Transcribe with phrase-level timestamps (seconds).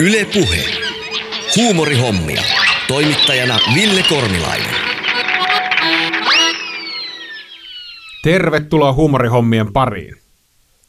[0.00, 0.64] Yle Puhe.
[1.56, 2.42] Huumorihommia.
[2.88, 4.74] Toimittajana Ville Kornilainen.
[8.22, 10.16] Tervetuloa huumorihommien pariin.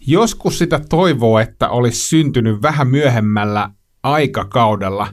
[0.08, 3.70] Joskus sitä toivoo, että olisi syntynyt vähän myöhemmällä
[4.04, 5.08] aikakaudella,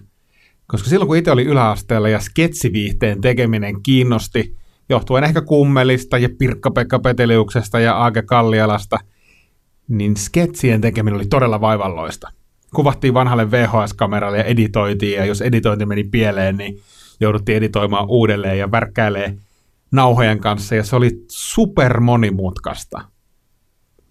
[0.67, 4.57] koska silloin kun itse oli yläasteella ja sketsiviihteen tekeminen kiinnosti,
[4.89, 8.99] johtuen ehkä kummelista ja Pirkka-Pekka Peteliuksesta ja Aake Kallialasta,
[9.89, 12.29] niin sketsien tekeminen oli todella vaivalloista.
[12.75, 16.79] Kuvattiin vanhalle VHS-kameralle ja editoitiin, ja jos editointi meni pieleen, niin
[17.21, 19.39] jouduttiin editoimaan uudelleen ja värkkäilee
[19.93, 23.01] nauhojen kanssa, ja se oli super monimutkaista.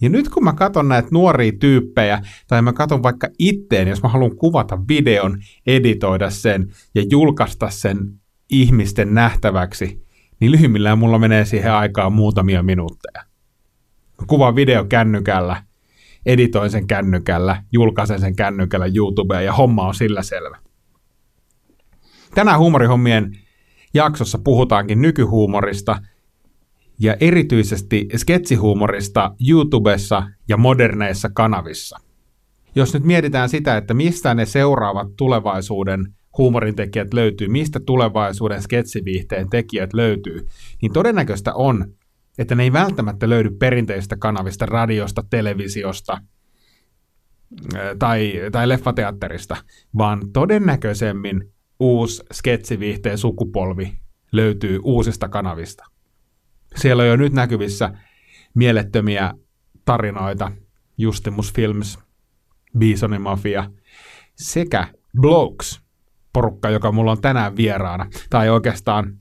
[0.02, 4.10] Ja nyt kun mä katson näitä nuoria tyyppejä, tai mä katson vaikka itteen, jos mä
[4.10, 7.98] haluan kuvata videon, editoida sen ja julkaista sen
[8.50, 10.07] ihmisten nähtäväksi,
[10.40, 13.24] niin lyhyimmillään mulla menee siihen aikaa muutamia minuutteja.
[14.28, 15.64] Kuvaan video kännykällä,
[16.26, 20.58] editoin sen kännykällä, julkaisen sen kännykällä YouTubeen ja homma on sillä selvä.
[22.36, 23.38] Tänään huumorihommien
[23.94, 26.02] jaksossa puhutaankin nykyhuumorista
[27.00, 32.00] ja erityisesti sketsihuumorista YouTubessa ja moderneissa kanavissa.
[32.76, 39.94] Jos nyt mietitään sitä, että mistä ne seuraavat tulevaisuuden huumorintekijät löytyy, mistä tulevaisuuden sketsiviihteen tekijät
[39.94, 40.48] löytyy,
[40.82, 41.94] niin todennäköistä on,
[42.38, 46.22] että ne ei välttämättä löydy perinteistä kanavista, radiosta, televisiosta
[48.00, 49.58] tai, tai leffateatterista,
[49.98, 53.94] vaan todennäköisemmin uusi sketsiviihteen sukupolvi
[54.32, 55.86] löytyy uusista kanavista.
[56.76, 57.94] Siellä on jo nyt näkyvissä
[58.54, 59.34] mielettömiä
[59.86, 60.52] tarinoita,
[60.98, 62.00] Justimus Films,
[62.78, 63.72] Bisonin Mafia
[64.36, 64.88] sekä
[65.22, 65.87] Blokes,
[66.38, 68.06] porukka, joka mulla on tänään vieraana.
[68.30, 69.14] Tai oikeastaan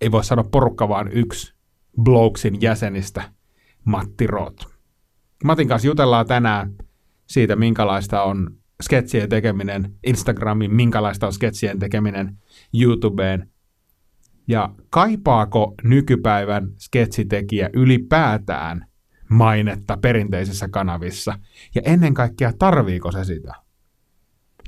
[0.00, 1.54] ei voi sanoa porukka, vaan yksi
[2.02, 3.22] Blokesin jäsenistä,
[3.84, 4.66] Matti Roth.
[5.44, 6.74] Matin kanssa jutellaan tänään
[7.26, 8.50] siitä, minkälaista on
[8.82, 12.36] sketsien tekeminen Instagramiin, minkälaista on sketsien tekeminen
[12.80, 13.50] YouTubeen,
[14.48, 18.86] ja kaipaako nykypäivän sketsitekijä ylipäätään
[19.30, 21.38] mainetta perinteisissä kanavissa,
[21.74, 23.67] ja ennen kaikkea tarviiko se sitä?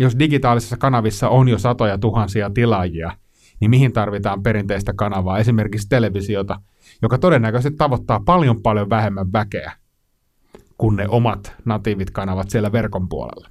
[0.00, 3.12] Jos digitaalisissa kanavissa on jo satoja tuhansia tilaajia,
[3.60, 6.60] niin mihin tarvitaan perinteistä kanavaa, esimerkiksi televisiota,
[7.02, 9.72] joka todennäköisesti tavoittaa paljon paljon vähemmän väkeä
[10.78, 13.48] kuin ne omat natiivit kanavat siellä verkon puolella.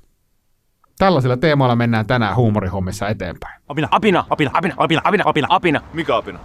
[0.97, 3.61] Tällaisilla teemoilla mennään tänään huumorihommissa eteenpäin.
[3.67, 5.81] Apina, apina, apina, apina, apina, apina, apina, apina.
[5.93, 6.39] Mikä apina?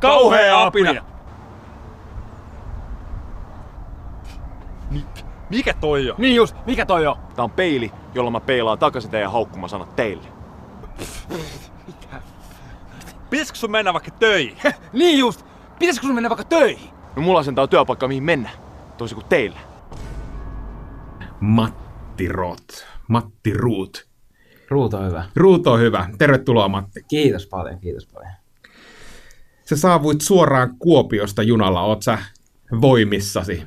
[0.00, 1.04] Kauhea apina.
[4.90, 5.04] Ni-
[5.52, 6.16] mikä toi on?
[6.18, 7.16] Niin just, mikä toi on?
[7.36, 10.28] Tää on peili, jolla mä peilaan takaisin teidän haukkumasanat teille.
[13.30, 14.56] Pitäisikö sun mennä vaikka töihin?
[14.92, 15.46] Niin just,
[15.78, 16.90] pitäisikö sun mennä vaikka töihin?
[17.16, 18.50] No mulla sen tää on työpaikka mihin mennä.
[18.98, 19.58] Toisin kuin teillä.
[21.40, 22.84] Matti Roth.
[23.08, 24.06] Matti Ruut.
[24.68, 25.24] Ruuto on hyvä.
[25.36, 26.08] Ruut on hyvä.
[26.18, 27.04] Tervetuloa Matti.
[27.08, 28.32] Kiitos paljon, kiitos paljon.
[29.64, 31.82] Sä saavuit suoraan Kuopiosta junalla.
[31.82, 32.18] Oot sä
[32.80, 33.62] voimissasi?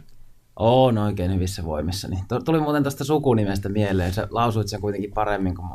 [0.60, 2.24] Oon oikein hyvissä voimissani.
[2.28, 4.14] Tu- Tuli muuten tästä sukunimestä mieleen.
[4.14, 5.68] Sä lausuit sen kuitenkin paremmin kuin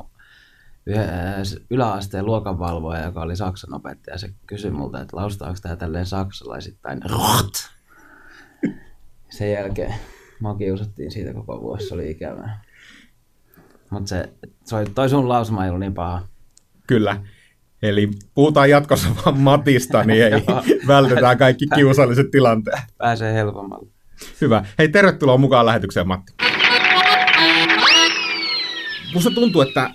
[1.42, 4.18] s- yläasteen luokanvalvoja, joka oli saksan opettaja.
[4.18, 7.00] Se kysyi multa, että lausutaanko tämä tälleen saksalaisittain.
[7.10, 7.52] Rot!
[9.30, 9.94] Sen jälkeen
[10.40, 12.60] mua kiusattiin siitä koko vuosi, se oli ikävää.
[13.90, 14.28] Mutta se,
[14.70, 16.22] toi, toi sun lausuma ei ollut niin paha.
[16.86, 17.22] Kyllä.
[17.82, 20.32] Eli puhutaan jatkossa vaan Matista, niin ei
[20.86, 22.80] vältetään kaikki kiusalliset tilanteet.
[22.98, 23.86] Pääsee helpommalla.
[24.40, 24.64] Hyvä.
[24.78, 26.32] Hei, tervetuloa mukaan lähetykseen, Matti.
[29.14, 29.90] Musta tuntuu, että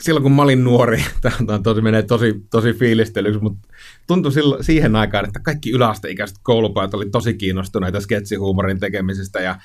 [0.00, 1.04] silloin kun mä olin nuori,
[1.46, 3.68] tämä tosi, menee tosi, tosi fiilistelyksi, mutta
[4.06, 9.56] tuntui silloin, siihen aikaan, että kaikki yläasteikäiset koulupojat oli tosi kiinnostuneita sketsihuumorin tekemisestä ja,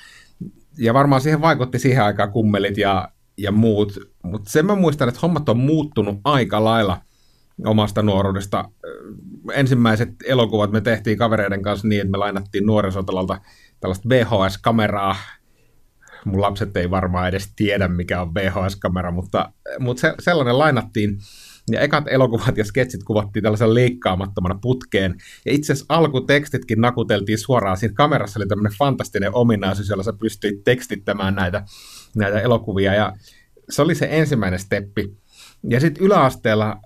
[0.78, 3.08] ja varmaan siihen vaikutti siihen aikaan kummelit ja,
[3.38, 7.00] ja muut, mutta sen mä muistan, että hommat on muuttunut aika lailla
[7.64, 8.64] omasta nuoruudesta.
[9.52, 13.40] Ensimmäiset elokuvat me tehtiin kavereiden kanssa niin, että me lainattiin nuorisotalolta
[13.80, 15.16] tällaista VHS-kameraa,
[16.24, 21.18] mun lapset ei varmaan edes tiedä, mikä on VHS-kamera, mutta, mutta se, sellainen lainattiin.
[21.70, 25.14] Ja ekat elokuvat ja sketsit kuvattiin tällaisen leikkaamattomana putkeen.
[25.44, 27.76] Ja itse asiassa alkutekstitkin nakuteltiin suoraan.
[27.76, 31.64] Siinä kamerassa oli tämmöinen fantastinen ominaisuus, jolla sä pystyit tekstittämään näitä,
[32.16, 32.94] näitä elokuvia.
[32.94, 33.12] Ja
[33.70, 35.16] se oli se ensimmäinen steppi.
[35.68, 36.80] Ja sitten yläasteella,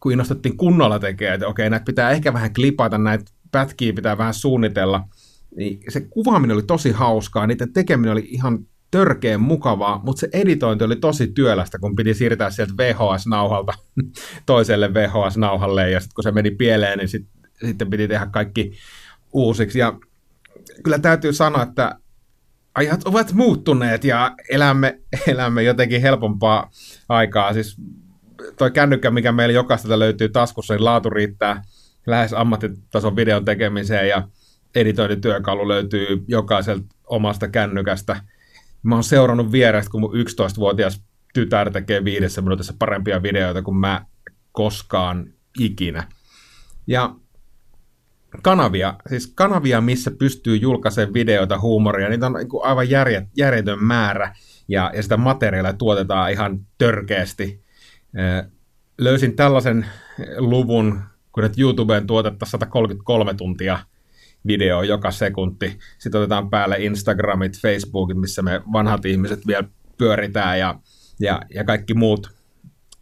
[0.00, 4.34] kun innostuttiin kunnolla tekemään, että okei, näitä pitää ehkä vähän klipata, näitä pätkiä pitää vähän
[4.34, 5.08] suunnitella,
[5.56, 8.58] niin se kuvaaminen oli tosi hauskaa, niiden tekeminen oli ihan
[8.90, 13.72] törkeen mukavaa, mutta se editointi oli tosi työlästä, kun piti siirtää sieltä VHS-nauhalta
[14.46, 17.26] toiselle VHS-nauhalle, ja sitten kun se meni pieleen, niin sit,
[17.66, 18.72] sitten piti tehdä kaikki
[19.32, 19.78] uusiksi.
[19.78, 19.98] Ja
[20.84, 21.98] kyllä täytyy sanoa, että
[22.74, 26.70] ajat ovat muuttuneet ja elämme, elämme jotenkin helpompaa
[27.08, 27.52] aikaa.
[27.52, 27.76] Siis
[28.58, 31.62] toi kännykkä, mikä meillä jokaisesta löytyy taskussa, niin laatu riittää
[32.06, 34.28] lähes ammattitason videon tekemiseen ja
[34.74, 38.20] editointityökalu löytyy jokaiselta omasta kännykästä.
[38.82, 41.04] Mä oon seurannut vierestä, kun mun 11-vuotias
[41.34, 44.04] tytär tekee viidessä minuutissa parempia videoita kuin mä
[44.52, 45.26] koskaan
[45.60, 46.04] ikinä.
[46.86, 47.14] Ja
[48.42, 54.34] kanavia, siis kanavia, missä pystyy julkaisemaan videoita, huumoria, niitä on niin aivan järjet, järjetön määrä,
[54.68, 57.59] ja, ja sitä materiaalia tuotetaan ihan törkeästi.
[58.98, 59.86] Löysin tällaisen
[60.38, 61.00] luvun,
[61.32, 63.78] kun nyt YouTubeen tuotettaisiin 133 tuntia
[64.46, 65.78] video joka sekunti.
[65.98, 69.64] Sitten otetaan päälle Instagramit, Facebookit, missä me vanhat ihmiset vielä
[69.98, 70.74] pyöritään ja,
[71.20, 72.30] ja, ja kaikki muut,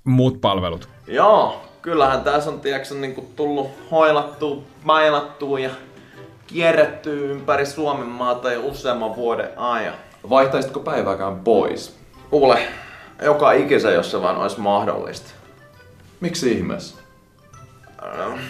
[0.05, 0.89] muut palvelut.
[1.07, 5.71] Joo, kyllähän tässä on tiedätkö, niin kuin tullut hoilattua, mailattua ja
[6.47, 9.95] kierretty ympäri Suomen maata jo useamman vuoden ajan.
[10.31, 11.99] Vaihtaisitko päivääkään pois?
[12.31, 12.69] Kuule,
[13.23, 15.31] joka ikisen, jos se vaan olisi mahdollista.
[16.21, 16.97] Miksi ihmeessä?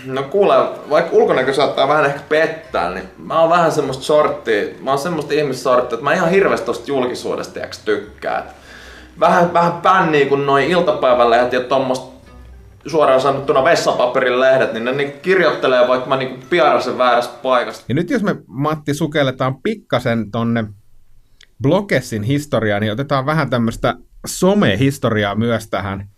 [0.05, 0.55] No kuule,
[0.91, 5.35] vaikka ulkonäkö saattaa vähän ehkä pettää, niin mä oon vähän semmoista sorttia, mä oon semmoista
[5.35, 8.39] ihmissorttia, että mä ihan hirveästi tosta julkisuudesta tiiäks, tykkää.
[8.39, 8.55] Et
[9.21, 12.19] vähän, vähän pänniä kun noin iltapäivälehdet ja tommoista
[12.87, 17.85] suoraan sanottuna vessapaperin lehdet, niin ne niin kirjoittelee vaikka mä niin piarasen väärästä paikasta.
[17.89, 20.65] Ja nyt jos me Matti sukelletaan pikkasen tonne
[21.63, 23.95] Blogessin historiaan, niin otetaan vähän tämmöistä
[24.27, 26.09] some-historiaa myös tähän,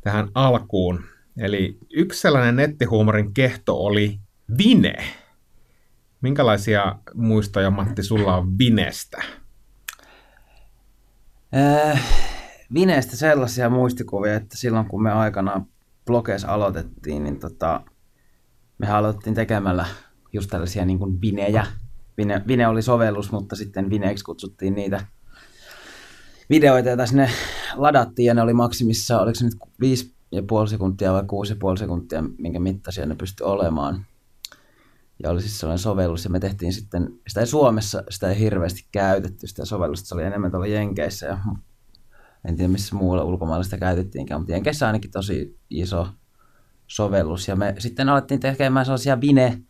[0.00, 1.04] tähän alkuun.
[1.38, 4.20] Eli yksi sellainen nettihuumorin kehto oli
[4.58, 4.96] Vine.
[6.20, 9.22] Minkälaisia muistoja, Matti, sulla on Vinestä?
[11.56, 12.02] Äh,
[12.74, 15.66] Vineestä sellaisia muistikuvia, että silloin kun me aikanaan
[16.06, 17.82] blogeissa aloitettiin, niin tota,
[18.78, 19.86] me aloitettiin tekemällä
[20.32, 21.66] just tällaisia niin kuin vinejä.
[22.16, 25.06] Vine, Vine oli sovellus, mutta sitten Vineeksi kutsuttiin niitä
[26.50, 27.30] videoita, joita sinne
[27.74, 29.54] ladattiin, ja ne oli maksimissa, oliko se nyt
[30.64, 34.06] 5,5 sekuntia vai 6,5 sekuntia, minkä mittaisia ne pystyi olemaan.
[35.22, 38.86] Ja oli siis sellainen sovellus, ja me tehtiin sitten, sitä ei Suomessa, sitä ei hirveästi
[38.92, 41.38] käytetty, sitä sovellusta, se oli enemmän tuolla Jenkeissä, ja
[42.48, 46.08] en tiedä missä muualla ulkomailla sitä käytettiinkään, mutta Jenkeissä ainakin tosi iso
[46.86, 47.48] sovellus.
[47.48, 49.62] Ja me sitten alettiin tekemään sellaisia vine,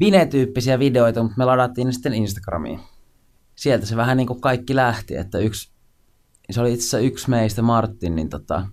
[0.00, 2.80] vine-tyyppisiä videoita, mutta me ladattiin ne sitten Instagramiin.
[3.54, 5.72] Sieltä se vähän niin kuin kaikki lähti, että yksi,
[6.52, 8.66] se oli itse asiassa yksi meistä, Martin, niin tota,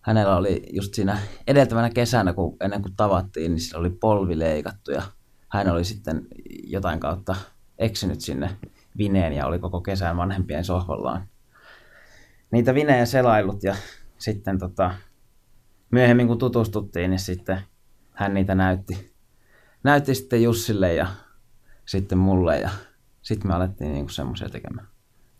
[0.00, 4.90] hänellä oli just siinä edeltävänä kesänä, kun ennen kuin tavattiin, niin sillä oli polvi leikattu
[4.90, 5.02] ja
[5.48, 6.26] hän oli sitten
[6.64, 7.36] jotain kautta
[7.78, 8.56] eksynyt sinne
[8.98, 11.28] Vineen ja oli koko kesän vanhempien sohvallaan
[12.52, 13.76] niitä vinejä selailut ja
[14.18, 14.94] sitten tota,
[15.90, 17.60] myöhemmin kun tutustuttiin, niin sitten
[18.12, 19.14] hän niitä näytti,
[19.84, 21.06] näytti sitten Jussille ja
[21.86, 22.70] sitten mulle ja
[23.22, 24.91] sitten me alettiin niinku semmoisia tekemään.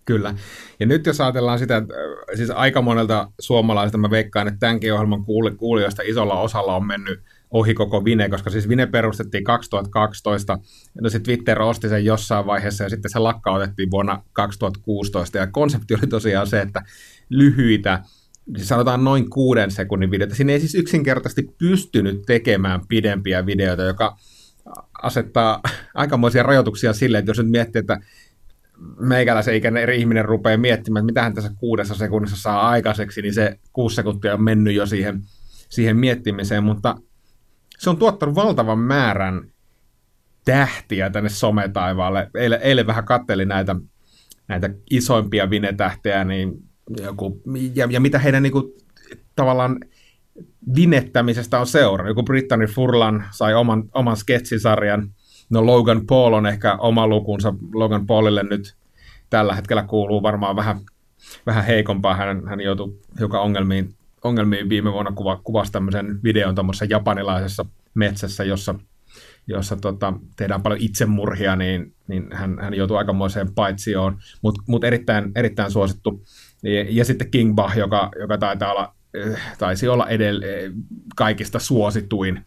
[0.04, 0.34] Kyllä.
[0.80, 4.94] Ja nyt jos ajatellaan sitä, että äh, siis aika monelta suomalaiselta mä veikkaan, että tämänkin
[4.94, 5.24] ohjelman
[5.56, 7.20] kuulijoista isolla osalla on mennyt
[7.50, 10.58] ohi koko Vine, koska siis Vine perustettiin 2012,
[11.00, 15.94] no se Twitter osti sen jossain vaiheessa ja sitten se lakkautettiin vuonna 2016 ja konsepti
[15.94, 16.82] oli tosiaan se, että
[17.28, 18.02] lyhyitä,
[18.56, 24.16] siis sanotaan noin kuuden sekunnin videoita, siinä ei siis yksinkertaisesti pystynyt tekemään pidempiä videoita, joka
[25.02, 25.60] asettaa
[25.94, 28.00] aikamoisia rajoituksia sille, että jos nyt miettii, että
[29.00, 33.58] meikäläisen ikäinen eri ihminen rupeaa miettimään, että mitähän tässä kuudessa sekunnissa saa aikaiseksi, niin se
[33.72, 35.22] kuusi sekuntia on mennyt jo siihen,
[35.68, 36.96] siihen miettimiseen, mutta
[37.78, 39.52] se on tuottanut valtavan määrän
[40.44, 42.30] tähtiä tänne sometaivaalle.
[42.34, 43.76] Eilen, eilen vähän kattelin näitä,
[44.48, 46.52] näitä isoimpia vinetähteä, niin
[47.02, 47.42] joku,
[47.74, 48.72] ja, ja mitä heidän niin kuin,
[49.36, 49.78] tavallaan
[50.76, 52.10] vinettämisestä on seurannut.
[52.10, 55.08] Joku Brittany Furlan sai oman, oman sketsisarjan.
[55.52, 57.54] No Logan Paul on ehkä oma lukunsa.
[57.74, 58.76] Logan Paulille nyt
[59.30, 60.80] tällä hetkellä kuuluu varmaan vähän,
[61.46, 62.16] vähän heikompaa.
[62.16, 63.94] Hän, hän joutui hiukan ongelmiin
[64.24, 68.74] ongelmiin viime vuonna kuva, kuvasi tämmöisen videon tuommoisessa japanilaisessa metsässä, jossa,
[69.46, 75.32] jossa tota, tehdään paljon itsemurhia, niin, niin hän, hän joutuu aikamoiseen paitsioon, mutta mut erittäin,
[75.36, 76.22] erittäin suosittu.
[76.62, 78.94] Ja, ja sitten King Bah, joka, joka taitaa olla,
[79.26, 80.46] äh, taisi olla edellä
[81.16, 82.44] kaikista suosituin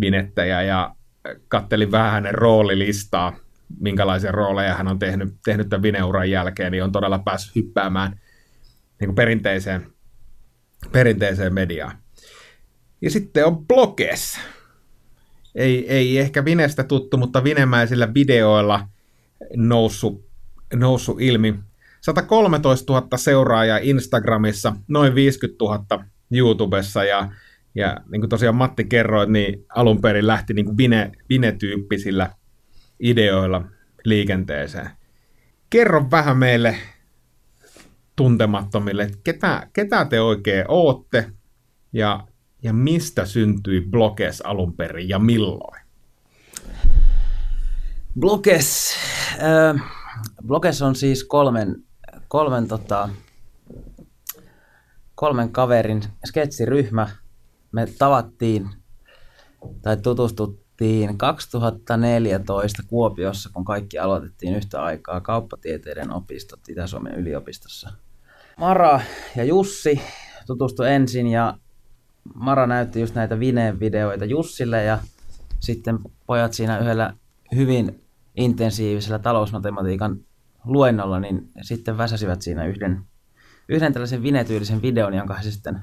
[0.00, 0.94] vinettäjä, ja
[1.48, 3.36] kattelin vähän hänen roolilistaa,
[3.80, 8.20] minkälaisia rooleja hän on tehnyt, tehnyt tämän vineuran jälkeen, niin on todella päässyt hyppäämään
[9.00, 9.94] niin kuin perinteiseen
[10.92, 11.96] perinteiseen mediaan.
[13.00, 14.38] Ja sitten on bloges.
[15.54, 18.88] Ei, ei ehkä Vinestä tuttu, mutta vinemäisillä videoilla
[19.56, 20.24] noussut,
[20.74, 21.54] noussut ilmi.
[22.00, 27.32] 113 000 seuraajaa Instagramissa, noin 50 000 YouTubessa ja,
[27.74, 32.30] ja niin kuin tosiaan Matti kerroit, niin alun perin lähti niin kuin Vine, Vine-tyyppisillä
[33.00, 33.64] ideoilla.
[34.04, 34.90] liikenteeseen.
[35.70, 36.76] Kerro vähän meille
[38.16, 41.30] tuntemattomille, että ketä, ketä te oikein ootte
[41.92, 42.26] ja,
[42.62, 45.84] ja mistä syntyi Blokes alun perin ja milloin?
[48.20, 48.94] Blokes.
[49.42, 49.82] Äh,
[50.46, 51.76] Blokes on siis kolmen,
[52.28, 53.08] kolmen, tota,
[55.14, 57.23] kolmen kaverin sketsiryhmä.
[57.74, 58.70] Me tavattiin
[59.82, 67.92] tai tutustuttiin 2014 Kuopiossa, kun kaikki aloitettiin yhtä aikaa kauppatieteiden opistot Itä-Suomen yliopistossa.
[68.58, 69.00] Mara
[69.36, 70.00] ja Jussi
[70.46, 71.58] tutustu ensin ja
[72.34, 74.98] Mara näytti just näitä Vineen videoita Jussille ja
[75.60, 77.14] sitten pojat siinä yhdellä
[77.54, 78.04] hyvin
[78.36, 80.20] intensiivisellä talousmatematiikan
[80.64, 83.04] luennolla, niin sitten väsäsivät siinä yhden,
[83.68, 85.80] yhden tällaisen vinetyylisen videon, jonka he sitten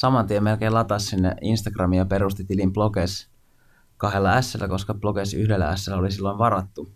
[0.00, 3.30] saman tien melkein latasi sinne Instagramiin ja perusti tilin Bloges
[3.96, 6.92] kahdella S, koska Bloges yhdellä S oli silloin varattu.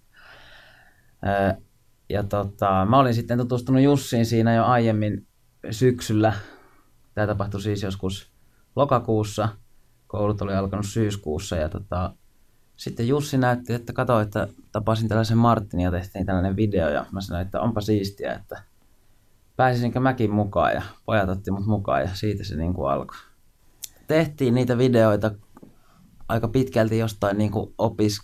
[2.08, 5.26] Ja tota, mä olin sitten tutustunut Jussiin siinä jo aiemmin
[5.70, 6.32] syksyllä.
[7.14, 8.32] Tämä tapahtui siis joskus
[8.76, 9.48] lokakuussa.
[10.06, 12.14] Koulut oli alkanut syyskuussa ja tota,
[12.76, 17.20] sitten Jussi näytti, että kato, että tapasin tällaisen Martinin ja tehtiin tällainen video ja mä
[17.20, 18.62] sanoin, että onpa siistiä, että
[19.56, 23.16] pääsisinkö mäkin mukaan ja pojat otti mut mukaan ja siitä se niin kuin alkoi.
[24.06, 25.30] Tehtiin niitä videoita
[26.28, 28.22] aika pitkälti jostain niin kuin opis,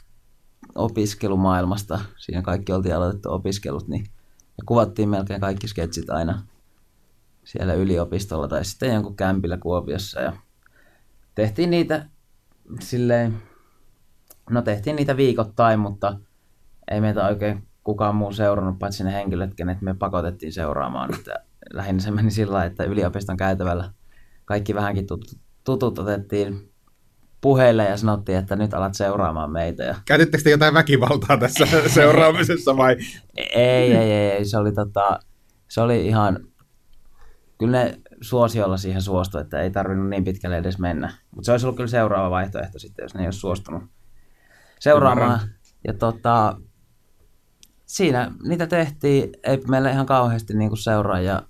[0.74, 2.00] opiskelumaailmasta.
[2.16, 4.04] Siinä kaikki oltiin aloitettu opiskelut, niin
[4.58, 6.42] ja kuvattiin melkein kaikki sketsit aina
[7.44, 10.20] siellä yliopistolla tai sitten jonkun kämpillä Kuopiossa.
[10.20, 10.32] Ja
[11.34, 12.06] tehtiin niitä
[12.80, 13.42] silleen,
[14.50, 16.18] no tehtiin niitä viikoittain, mutta
[16.90, 21.14] ei meitä oikein kukaan muu seurannut, paitsi ne henkilöt, kenet me pakotettiin seuraamaan.
[21.14, 21.34] Että
[21.72, 23.90] lähinnä se meni sillä että yliopiston käytävällä
[24.44, 26.72] kaikki vähänkin tutut, tutut otettiin
[27.40, 29.82] puheille ja sanottiin, että nyt alat seuraamaan meitä.
[29.82, 29.94] Ja...
[30.04, 32.96] Käytittekö te jotain väkivaltaa tässä seuraamisessa vai?
[33.36, 34.44] Ei, ei, ei, ei.
[34.44, 35.20] Se oli, tota,
[35.68, 36.38] se oli ihan,
[37.58, 41.12] kyllä ne suosiolla siihen suostu, että ei tarvinnut niin pitkälle edes mennä.
[41.30, 43.82] Mutta se olisi ollut kyllä seuraava vaihtoehto sitten, jos ne ei olisi suostunut
[44.80, 45.40] seuraamaan.
[45.86, 46.56] Ja tota,
[47.90, 51.42] siinä niitä tehtiin, ei meillä ihan kauheasti niinku seuraajia.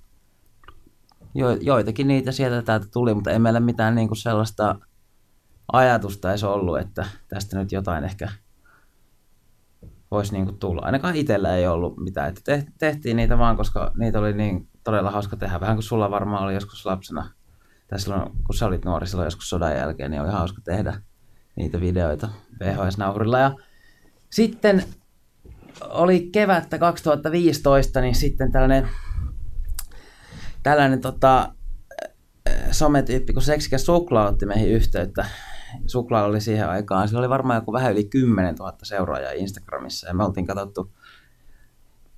[1.35, 4.76] Jo, joitakin niitä sieltä täältä tuli, mutta ei meillä mitään niinku sellaista
[5.73, 8.28] ajatusta edes ollut, että tästä nyt jotain ehkä
[10.11, 10.82] voisi niinku tulla.
[10.85, 12.28] Ainakaan itsellä ei ollut mitään.
[12.28, 15.61] Että tehtiin niitä vaan, koska niitä oli niin todella hauska tehdä.
[15.61, 17.30] Vähän kuin sulla varmaan oli joskus lapsena,
[17.88, 21.02] tai silloin kun sä olit nuori silloin joskus sodan jälkeen, niin oli hauska tehdä
[21.56, 22.28] niitä videoita
[22.61, 23.38] VHS-nauhurilla.
[23.38, 23.54] Ja
[24.30, 24.85] sitten
[25.81, 28.89] oli kevättä 2015, niin sitten tällainen,
[30.62, 31.53] tällainen tota,
[32.71, 35.27] sometyyppi kuin Seksikäs Suklaa otti meihin yhteyttä.
[35.87, 40.15] Suklaa oli siihen aikaan, sillä oli varmaan joku vähän yli 10 000 seuraajaa Instagramissa ja
[40.15, 40.93] me oltiin katsottu,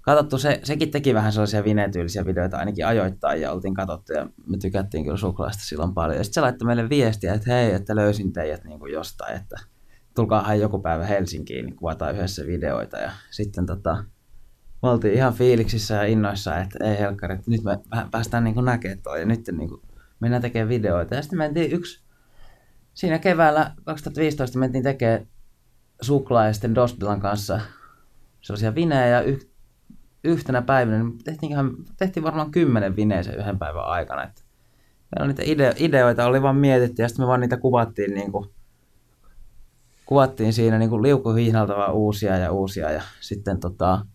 [0.01, 4.59] katsottu se, sekin teki vähän sellaisia vinetyylisiä videoita ainakin ajoittain ja oltiin katsottu ja me
[4.59, 6.19] tykättiin kyllä Suklaasta silloin paljon.
[6.19, 9.57] Ja sitten se laittoi meille viestiä, että hei, että löysin teidät niin kuin jostain, että
[10.15, 12.97] tulkaahan joku päivä Helsinkiin, niin kuvataan yhdessä videoita.
[12.99, 14.05] Ja sitten tota,
[14.83, 17.79] me oltiin ihan fiiliksissä ja innoissa, että ei helkkari, että nyt me
[18.11, 19.83] päästään niin näkemään toi ja nyt niin kuin
[20.21, 21.15] mennään tekemään videoita.
[21.15, 22.05] Ja sitten mentiin yksi,
[22.95, 25.27] siinä keväällä 2015 mentiin tekemään
[26.01, 27.61] suklaa ja sitten Dosbilan kanssa
[28.41, 29.49] sellaisia vinejä ja yh,
[30.25, 31.53] yhtenä päivänä niin tehtiin,
[31.97, 34.23] tehtiin varmaan kymmenen vineä sen yhden päivän aikana.
[34.23, 34.43] Että
[35.15, 38.51] meillä niitä ide, ideoita oli vaan mietitty ja sitten me vaan niitä kuvattiin niin kuin
[40.07, 44.07] kuvattiin siinä niin liukuhihnalta vaan uusia ja uusia ja sitten tota,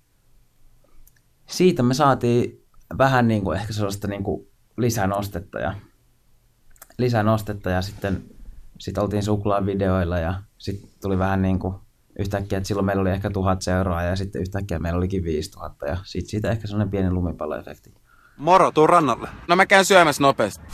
[1.45, 2.65] siitä me saatiin
[2.97, 5.73] vähän niin kuin ehkä sellaista niin kuin lisänostetta ja
[6.97, 8.23] lisänostetta ja sitten
[8.79, 11.75] sit oltiin suklaavideoilla ja sitten tuli vähän niin kuin
[12.19, 15.97] yhtäkkiä, että silloin meillä oli ehkä tuhat seuraa ja sitten yhtäkkiä meillä olikin 5000 ja
[16.03, 17.93] sitten siitä ehkä sellainen pieni lumipalloefekti.
[18.37, 19.29] Moro, tuu rannalle.
[19.47, 20.65] No mä käyn syömässä nopeasti.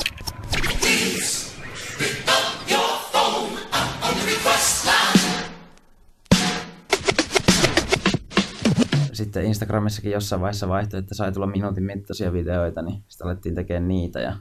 [9.23, 13.87] Sitten Instagramissakin jossain vaiheessa vaihtoi, että sai tulla minuutin mittaisia videoita, niin sitten alettiin tekemään
[13.87, 14.19] niitä.
[14.19, 14.35] Ja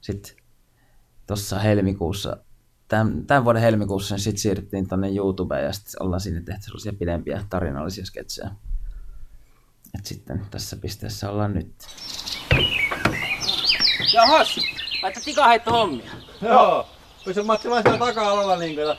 [0.00, 0.36] sitten
[1.26, 2.36] tuossa helmikuussa,
[2.88, 6.92] tämän, tämän vuoden helmikuussa, niin sitten siirryttiin tuonne YouTubeen ja sitten ollaan sinne tehty sellaisia
[6.98, 8.50] pidempiä tarinallisia sketsejä.
[9.98, 11.74] Et sitten tässä pisteessä ollaan nyt.
[14.14, 14.56] Jahas,
[15.02, 16.10] laita tikaheitto hommia.
[16.42, 16.86] Joo,
[17.24, 18.96] pysy Matti vaan siellä taka-alalla niin kuin,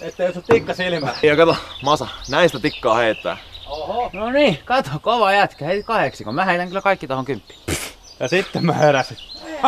[0.00, 1.14] ettei jos tikka silmää.
[1.22, 3.36] Ja kato, Masa, näistä tikkaa heittää.
[3.74, 4.10] Oho.
[4.12, 5.64] No niin, kato, kova jätkä.
[5.64, 7.60] Hei kahdeksi, kun mä heitän kyllä kaikki tuohon kymppiin.
[8.20, 9.16] Ja sitten mä heräsin.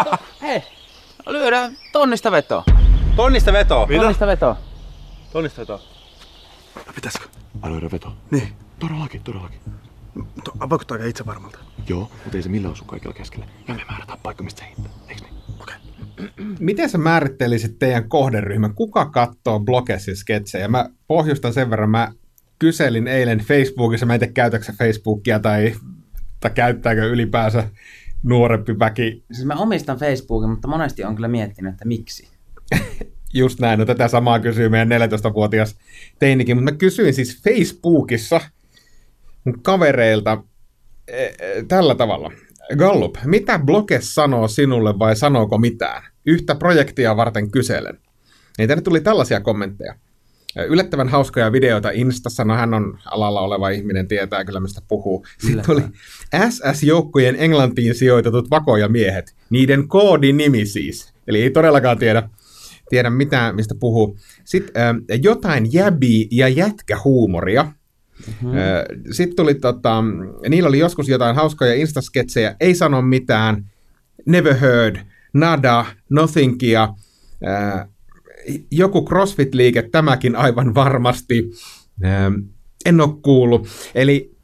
[0.43, 0.63] Hei,
[1.27, 2.65] lyödään tonnista vetoa.
[3.17, 3.87] Tonnista vetoa.
[3.87, 4.57] Tonnista vetoa.
[5.33, 5.81] Tonnista vetoa.
[6.95, 7.25] Pitäisikö?
[7.63, 8.13] Mä löydän veto.
[8.31, 8.53] Niin.
[8.79, 9.61] Todellakin, todellakin.
[10.45, 11.59] To, vaikuttaa aika itsevarmalta.
[11.89, 13.47] Joo, mutta ei se millään osu kaikilla keskellä.
[13.69, 14.93] Ja me määrätään paikka, mistä se hittää.
[15.09, 15.35] Eiks niin?
[15.61, 15.77] Okei.
[16.59, 18.75] Miten sä määrittelisit teidän kohderyhmän?
[18.75, 20.69] Kuka katsoo Blogessin sketsejä?
[20.69, 22.13] Mä pohjustan sen verran, mä
[22.59, 25.75] kyselin eilen Facebookissa, mä en tiedä käytätkö Facebookia tai,
[26.41, 27.69] tai käyttääkö ylipäänsä
[28.23, 29.25] nuorempi väki.
[29.33, 32.29] Siis mä omistan Facebookin, mutta monesti on kyllä miettinyt, että miksi.
[33.35, 35.77] Just näin, no tätä samaa kysyy meidän 14-vuotias
[36.19, 38.41] teinikin, mutta mä kysyin siis Facebookissa
[39.45, 40.43] mun kavereilta
[41.09, 41.35] e, e,
[41.69, 42.33] tällä tavalla.
[42.77, 46.03] Gallup, mitä bloge sanoo sinulle vai sanooko mitään?
[46.27, 47.99] Yhtä projektia varten kyselen.
[48.59, 49.95] Niin tänne tuli tällaisia kommentteja.
[50.65, 55.27] Yllättävän hauskoja videoita Instassa, no hän on alalla oleva ihminen, tietää kyllä mistä puhuu.
[55.39, 55.83] Sitten tuli
[56.49, 61.13] SS-joukkojen Englantiin sijoitetut vakojamiehet, niiden koodinimi siis.
[61.27, 62.29] Eli ei todellakaan tiedä,
[62.89, 64.19] tiedä mitään, mistä puhuu.
[64.45, 67.63] Sitten äh, jotain jäbi- ja jätkähuumoria.
[67.63, 68.51] Mm-hmm.
[69.13, 70.05] Sitten tuli, tota,
[70.49, 73.71] niillä oli joskus jotain hauskoja instasketsejä, ei sano mitään,
[74.27, 74.97] never heard,
[75.33, 76.89] nada, nothingia,
[77.47, 77.89] äh,
[78.71, 81.51] joku CrossFit-liike, tämäkin aivan varmasti,
[82.05, 82.33] äh,
[82.87, 83.69] en ole kuullut.
[83.95, 84.37] Eli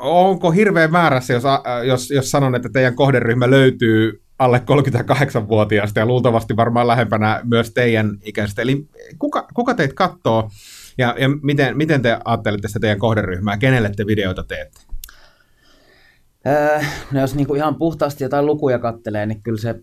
[0.00, 1.44] onko hirveän väärässä, jos,
[1.84, 8.18] jos, jos sanon, että teidän kohderyhmä löytyy alle 38-vuotiaasta ja luultavasti varmaan lähempänä myös teidän
[8.22, 8.62] ikäistä.
[8.62, 8.86] Eli
[9.18, 10.50] kuka, kuka teitä katsoo
[10.98, 13.56] ja, ja miten, miten te ajattelette sitä teidän kohderyhmää?
[13.56, 14.80] Kenelle te videoita teette?
[16.46, 16.80] Öö,
[17.12, 19.74] no jos niinku ihan puhtaasti jotain lukuja kattelee, niin kyllä se,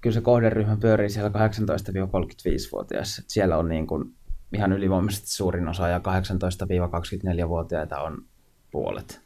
[0.00, 3.22] kyllä se kohderyhmä pyörii siellä 18-35-vuotiaissa.
[3.26, 4.04] Siellä on niinku
[4.54, 8.24] ihan ylivoimaisesti suurin osa ja 18-24-vuotiaita on
[8.70, 9.20] puolet.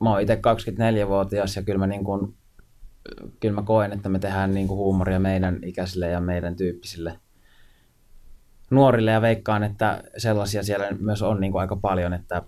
[0.00, 0.40] Mä oon itse
[1.04, 2.34] 24-vuotias ja kyllä mä, niin kuin,
[3.40, 7.18] kyllä mä koen, että me tehdään niin kuin huumoria meidän ikäisille ja meidän tyyppisille
[8.70, 12.42] nuorille ja veikkaan, että sellaisia siellä myös on niin kuin aika paljon, että,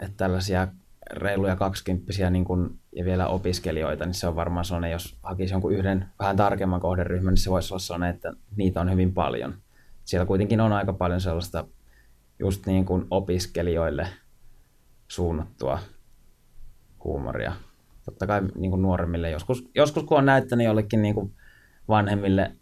[0.00, 0.68] että tällaisia
[1.10, 5.72] reiluja kaksikymppisiä niin kuin, ja vielä opiskelijoita, niin se on varmaan sellainen, jos hakisi jonkun
[5.72, 9.54] yhden vähän tarkemman kohderyhmän, niin se voisi olla sellainen, että niitä on hyvin paljon.
[10.04, 11.64] Siellä kuitenkin on aika paljon sellaista
[12.38, 14.06] just niin kuin opiskelijoille
[15.08, 15.78] suunnattua
[17.04, 17.52] huumoria.
[18.04, 21.34] Totta kai niin kuin nuoremmille joskus, joskus kun on näyttänyt jollekin niin kuin
[21.88, 22.52] vanhemmille,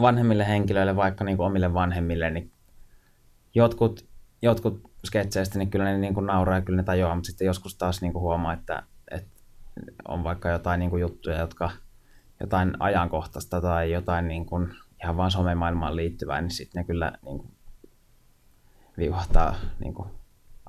[0.00, 2.50] vanhemmille henkilöille, vaikka niin kuin omille vanhemmille, niin
[3.54, 4.04] jotkut,
[4.42, 7.76] jotkut sketseistä, niin kyllä ne niin kuin nauraa ja kyllä ne tajuaa, mutta sitten joskus
[7.76, 8.91] taas niin kuin huomaa, että, että
[10.08, 11.70] on vaikka jotain niin kuin juttuja, jotka
[12.40, 14.68] jotain ajankohtaista tai jotain niin kuin
[15.02, 17.50] ihan vaan somemaailmaan liittyvää, niin sitten ne kyllä niin kuin
[18.98, 20.08] viuhtaa niin kuin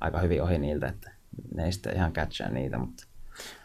[0.01, 1.11] aika hyvin ohi niiltä, että
[1.55, 2.77] ne ei sitten ihan catchaa niitä.
[2.77, 3.07] Mutta...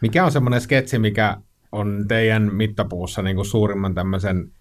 [0.01, 1.37] Mikä on semmoinen sketsi, mikä
[1.73, 4.53] on teidän mittapuussa niin kuin suurimman tämmöisen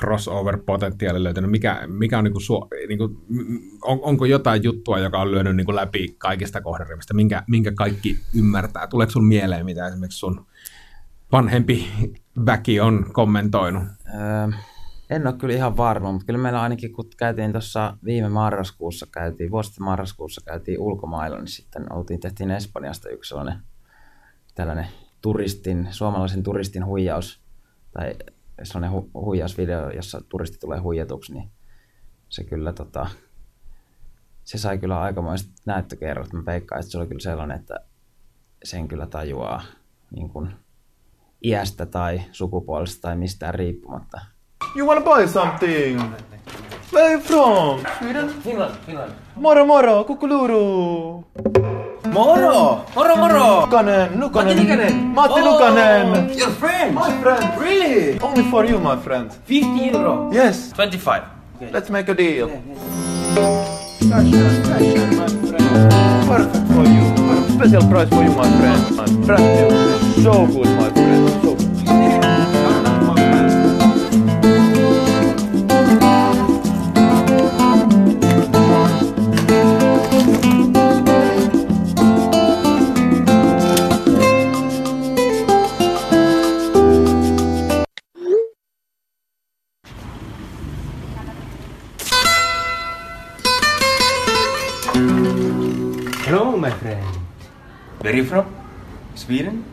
[0.00, 1.50] crossover-potentiaalin löytänyt?
[1.50, 3.16] Mikä, mikä on, niin kuin, su, niin kuin,
[3.82, 8.18] on, onko jotain juttua, joka on lyönyt niin kuin läpi kaikista kohderyhmistä, minkä, minkä kaikki
[8.34, 8.86] ymmärtää?
[8.86, 10.46] Tuleeko sun mieleen, mitä esimerkiksi sun
[11.32, 11.88] vanhempi
[12.46, 13.82] väki on kommentoinut?
[14.14, 14.48] Öö,
[15.10, 19.50] en ole kyllä ihan varma, mutta kyllä meillä ainakin, kun käytiin tuossa viime marraskuussa, käytiin,
[19.50, 23.58] vuosi marraskuussa käytiin ulkomailla, niin sitten oltiin, tehtiin Espanjasta yksi sellainen
[24.54, 24.86] tällainen
[25.20, 27.40] turistin, suomalaisen turistin huijaus,
[27.92, 28.14] tai
[28.62, 31.50] sellainen hu- huijausvideo, jossa turisti tulee huijatuksi, niin
[32.28, 33.06] se kyllä tota,
[34.44, 36.32] se sai kyllä aikamoiset näyttökerrot.
[36.32, 37.80] Mä peikkaan, että se oli kyllä sellainen, että
[38.64, 39.62] sen kyllä tajuaa
[40.14, 40.50] niin kuin
[41.44, 44.20] iästä tai sukupuolesta tai mistään riippumatta.
[44.76, 46.00] You wanna buy something?
[46.92, 47.80] Where are you from?
[47.98, 48.28] Sweden?
[48.28, 49.12] Finland, Finland.
[49.36, 51.24] Moro moro, kukuluru!
[52.12, 52.84] Moro!
[52.94, 53.66] Moro moro!
[53.66, 54.56] Nukanen, Nukanen.
[54.56, 54.94] Matti Nikanen.
[55.14, 56.04] Matti Oh, Nukanen!
[56.36, 56.94] Your friend!
[56.94, 57.44] My friend!
[57.60, 58.18] Really?
[58.20, 59.30] Only for you, my friend.
[59.46, 60.30] 50 euro.
[60.32, 61.22] Yes, 25.
[61.72, 62.48] let's make a deal.
[64.08, 65.90] Fashion, fashion, my friend.
[66.28, 67.04] Perfect for you.
[67.58, 68.80] Special price for you, my friend.
[69.26, 70.22] Brand new.
[70.22, 71.47] So good, my friend.
[98.18, 98.44] You from?
[99.14, 99.64] Sweden?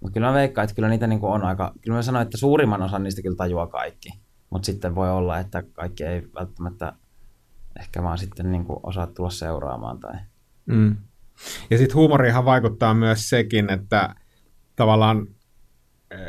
[0.00, 2.82] Mutta kyllä mä veikkaan, että kyllä niitä niinku on aika, kyllä mä sanoin, että suurimman
[2.82, 4.08] osan niistä kyllä tajuaa kaikki.
[4.50, 6.92] Mutta sitten voi olla, että kaikki ei välttämättä
[7.80, 10.00] ehkä vaan sitten niinku osaa tulla seuraamaan.
[10.00, 10.14] Tai...
[10.66, 10.96] Mm.
[11.70, 14.14] Ja sitten huumoriinhan vaikuttaa myös sekin, että
[14.76, 15.26] tavallaan,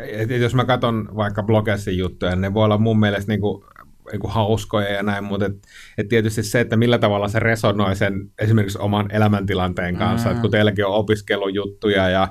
[0.08, 3.66] että jos mä katson vaikka blogessin juttuja, ne voi olla mun mielestä niinku
[4.12, 5.54] niin kuin hauskoja ja näin, mutta et,
[5.98, 10.32] et tietysti se, että millä tavalla se resonoi sen esimerkiksi oman elämäntilanteen kanssa, mm.
[10.32, 12.28] että kun teilläkin on opiskelujuttuja ja,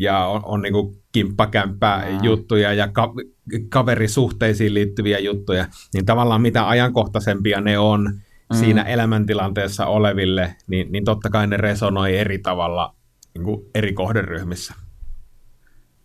[0.00, 2.24] ja on, on niin kuin kimppakämppää mm.
[2.24, 3.14] juttuja ja ka,
[3.68, 8.02] kaverisuhteisiin liittyviä juttuja, niin tavallaan mitä ajankohtaisempia ne on
[8.52, 8.56] mm.
[8.56, 12.94] siinä elämäntilanteessa oleville, niin, niin totta kai ne resonoi eri tavalla
[13.34, 14.74] niin kuin eri kohderyhmissä.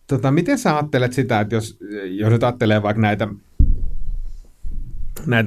[0.07, 1.77] Tota, miten sä ajattelet sitä, että jos,
[2.09, 3.35] jos nyt ajattelee vaikka näitä, näitä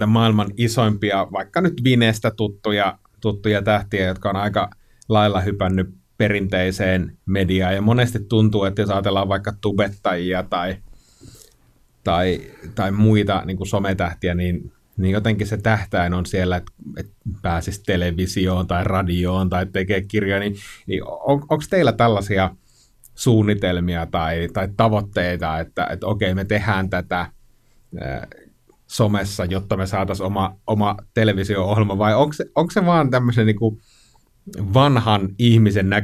[0.07, 4.71] maailman isoimpia, vaikka nyt Vinestä tuttuja, tuttuja tähtiä, jotka on aika
[5.09, 10.77] lailla hypännyt perinteiseen mediaan, ja monesti tuntuu, että jos ajatellaan vaikka tubettajia tai,
[12.05, 12.41] tai,
[12.75, 17.83] tai muita niin kuin sometähtiä, niin, niin jotenkin se tähtäin on siellä, että, että pääsisi
[17.87, 20.57] televisioon tai radioon tai tekee kirjoja, niin,
[20.87, 22.51] niin on, onko teillä tällaisia–
[23.15, 27.27] suunnitelmia tai, tai tavoitteita, että, että okei, me tehdään tätä
[28.95, 33.81] somessa, jotta me saataisiin oma, oma televisio-ohjelma, vai onko se, onko se vaan tämmöisen niin
[34.75, 36.03] vanhan ihmisen nä,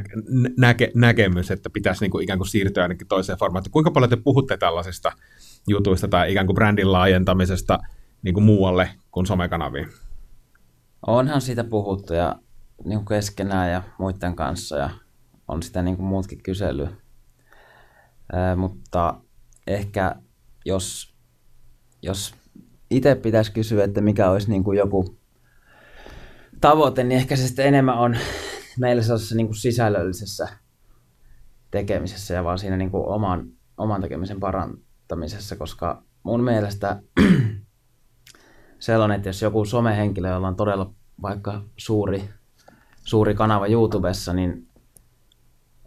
[0.57, 3.71] näke, näkemys, että pitäisi niin kuin ikään kuin siirtyä ainakin toiseen formaattiin?
[3.71, 5.11] Kuinka paljon te puhutte tällaisista
[5.67, 7.79] jutuista tai ikään kuin brändin laajentamisesta
[8.21, 9.87] niin kuin muualle kuin somekanaviin?
[11.07, 12.35] Onhan siitä puhuttu ja
[12.85, 14.89] niin kuin keskenään ja muiden kanssa ja
[15.47, 16.87] on sitä niin kuin muutkin kysely.
[18.33, 19.13] Ää, mutta
[19.67, 20.15] ehkä
[20.65, 21.15] jos,
[22.01, 22.40] jos
[22.91, 25.17] itse pitäisi kysyä, että mikä olisi niin kuin joku
[26.61, 28.17] tavoite, niin ehkä se sitten enemmän on
[28.79, 30.47] meillä sellaisessa niin kuin sisällöllisessä
[31.71, 37.01] tekemisessä ja vaan siinä niin kuin oman, oman tekemisen parantamisessa, koska mun mielestä
[38.79, 42.29] sellainen, että jos joku somehenkilö, jolla on todella vaikka suuri,
[43.03, 44.67] suuri kanava YouTubessa, niin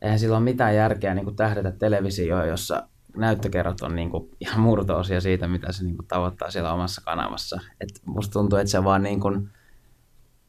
[0.02, 4.60] eihän sillä ole mitään järkeä niin kuin tähdätä televisioon, jossa näyttökerrot on niin kuin ihan
[4.60, 7.60] murtoosia siitä, mitä se niin kuin tavoittaa siellä omassa kanavassa.
[7.80, 9.50] Et musta tuntuu, että se vaan niin kuin,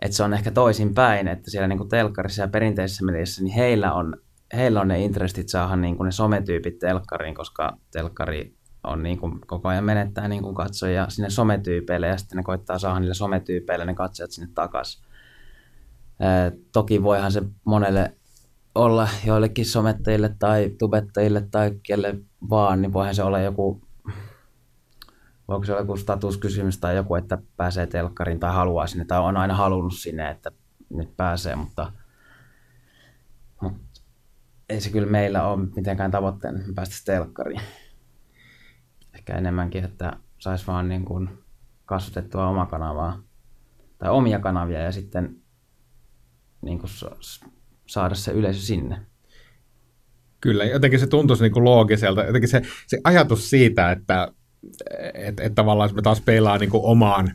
[0.02, 3.54] että se on ehkä toisin päin, että siellä niin kuin telkkarissa ja perinteisessä mediassa, niin
[3.56, 4.18] heillä on,
[4.54, 9.42] heillä on ne intressit saada niin kuin ne sometyypit telkkariin, koska telkkari on niin kuin,
[9.48, 13.86] koko ajan menettää niin kuin katsoja sinne sometyypeille ja sitten ne koittaa saada niille sometyypeille
[13.86, 15.06] ne katsojat sinne takaisin.
[16.72, 18.14] Toki voihan se monelle
[18.76, 22.16] olla joillekin somettajille tai tubettajille tai kelle
[22.50, 23.82] vaan, niin voihan se olla joku,
[25.48, 29.38] voiko se olla joku statuskysymys tai joku, että pääsee telkkariin tai haluaa sinne tai on
[29.38, 30.52] aina halunnut sinne, että
[30.90, 31.92] nyt pääsee, mutta,
[33.62, 34.02] mutta
[34.70, 37.62] ei se kyllä meillä ole mitenkään tavoitteena, että päästä telkkariin.
[39.14, 41.30] Ehkä enemmänkin, että saisi vaan niin kuin
[41.86, 43.20] kasvatettua oma kanavaa
[43.98, 45.42] tai omia kanavia ja sitten
[46.62, 46.90] niin kuin
[47.86, 48.98] saada se yleisö sinne.
[50.42, 52.24] Kyllä, jotenkin se tuntuisi niin kuin loogiselta.
[52.24, 54.32] Jotenkin se, se ajatus siitä, että
[55.14, 57.32] et, et tavallaan me taas peilaa niin kuin omaan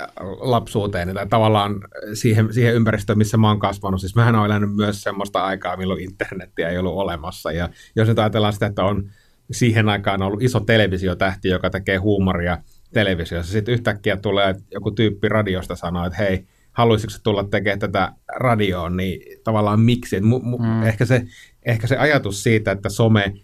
[0.00, 0.06] äh,
[0.40, 1.74] lapsuuteen tai tavallaan
[2.14, 4.00] siihen, siihen ympäristöön, missä mä oon kasvanut.
[4.00, 7.52] Siis mähän olen elänyt myös semmoista aikaa, milloin internettiä ei ollut olemassa.
[7.52, 9.10] Ja jos nyt ajatellaan sitä, että on
[9.50, 12.58] siihen aikaan ollut iso televisiotähti, joka tekee huumoria
[12.92, 16.46] televisiossa, sitten yhtäkkiä tulee joku tyyppi radiosta sanoo, että hei,
[16.78, 20.20] haluaisitko tulla tekemään tätä radioon, niin tavallaan miksi.
[20.20, 20.82] Mu, mu, mm.
[20.82, 21.24] ehkä, se,
[21.66, 23.34] ehkä se ajatus siitä, että some,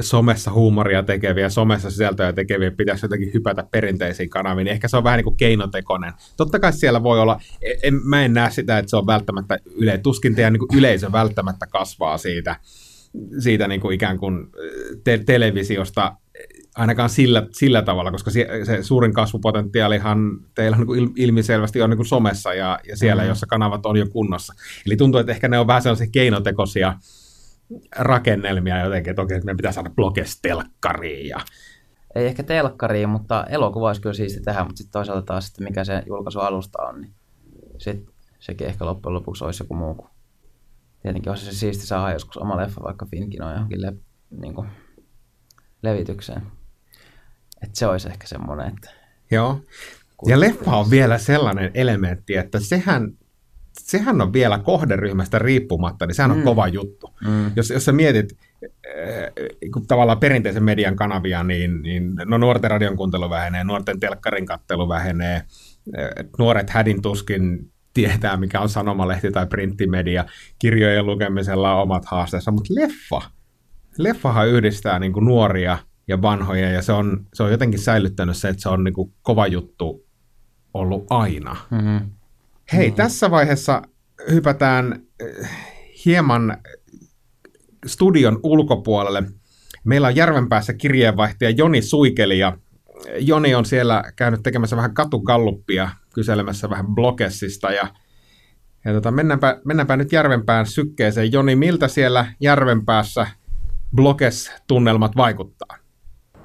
[0.00, 5.04] somessa huumoria tekeviä, somessa sisältöjä tekeviä pitäisi jotenkin hypätä perinteisiin kanaviin, niin ehkä se on
[5.04, 6.12] vähän niin kuin keinotekoinen.
[6.36, 7.40] Totta kai siellä voi olla,
[7.82, 11.66] en, mä en näe sitä, että se on välttämättä yle, tuskin teidän niin yleisö välttämättä
[11.66, 12.56] kasvaa siitä,
[13.38, 14.46] siitä niin kuin ikään kuin
[15.04, 16.16] te- televisiosta
[16.76, 21.98] ainakaan sillä, sillä tavalla, koska se, se suurin kasvupotentiaalihan teillä on niin ilmiselvästi on niin
[21.98, 23.28] kuin somessa ja, ja siellä, mm.
[23.28, 24.54] jossa kanavat on jo kunnossa.
[24.86, 26.94] Eli tuntuu, että ehkä ne on vähän sellaisia keinotekoisia
[27.98, 31.28] rakennelmia jotenkin, että okei, että meidän pitää saada bloges telkkariin.
[31.28, 31.40] Ja...
[32.14, 35.84] Ei ehkä telkkariin, mutta elokuva olisi kyllä siisti tehdä, mutta sitten toisaalta taas, että mikä
[35.84, 37.14] se julkaisualusta on, niin
[37.78, 38.06] sit
[38.38, 40.08] sekin ehkä loppujen lopuksi olisi joku muu kuin.
[41.02, 43.96] Tietenkin olisi se siisti saada joskus oma leffa vaikka Finkinoon johonkin le-
[44.30, 44.68] niin kuin
[45.82, 46.42] levitykseen.
[47.62, 48.90] Että se olisi ehkä semmoinen, että...
[49.30, 49.60] Joo.
[50.26, 53.12] Ja leffa on vielä sellainen elementti, että sehän,
[53.78, 56.44] sehän on vielä kohderyhmästä riippumatta, niin sehän on mm.
[56.44, 57.10] kova juttu.
[57.26, 57.52] Mm.
[57.56, 58.70] Jos, jos sä mietit äh,
[59.88, 65.34] tavallaan perinteisen median kanavia, niin, niin no nuorten radion kuuntelu vähenee, nuorten telkkarin kattelu vähenee,
[65.34, 65.44] äh,
[66.38, 70.24] nuoret hädin tuskin tietää, mikä on sanomalehti tai printtimedia,
[70.58, 73.22] kirjojen lukemisella on omat haasteensa, mutta leffa,
[73.98, 75.78] leffahan yhdistää niin kuin nuoria–
[76.12, 79.12] ja vanhoja, ja se on, se on jotenkin säilyttänyt se, että se on niin kuin
[79.22, 80.06] kova juttu
[80.74, 81.56] ollut aina.
[81.70, 82.10] Mm-hmm.
[82.72, 82.96] Hei, mm-hmm.
[82.96, 83.82] tässä vaiheessa
[84.30, 85.50] hypätään eh,
[86.04, 86.56] hieman
[87.86, 89.22] studion ulkopuolelle.
[89.84, 92.58] Meillä on Järvenpäässä kirjeenvaihtaja Joni Suikeli, ja
[93.18, 97.88] Joni on siellä käynyt tekemässä vähän katukalluppia, kyselemässä vähän blogessista ja,
[98.84, 101.32] ja tota, mennäänpä, mennäänpä nyt Järvenpään sykkeeseen.
[101.32, 103.26] Joni, miltä siellä Järvenpäässä
[103.96, 105.81] bloges-tunnelmat vaikuttaa?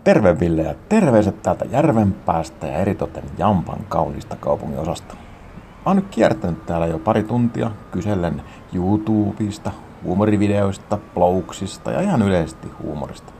[0.03, 5.13] Terve Ville ja terveiset täältä Järvenpäästä ja eritoten Jampan kauniista kaupungin osasta.
[5.15, 8.41] Mä oon nyt kiertänyt täällä jo pari tuntia kysellen
[8.73, 9.71] YouTubesta,
[10.03, 13.33] huumorivideoista, blogsista ja ihan yleisesti huumorista.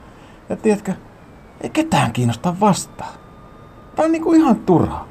[0.49, 0.93] Ja tiedätkö,
[1.61, 3.13] ei ketään kiinnosta vastaa.
[3.95, 5.07] Tää on niinku ihan turhaa.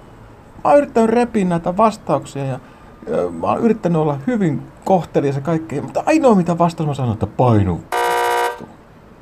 [0.65, 2.61] Mä oon yrittänyt repiä näitä vastauksia ja,
[3.07, 7.13] ja mä oon yrittänyt olla hyvin kohtelias ja kaikkea, mutta ainoa mitä vastaus mä sanon,
[7.13, 7.81] että painu.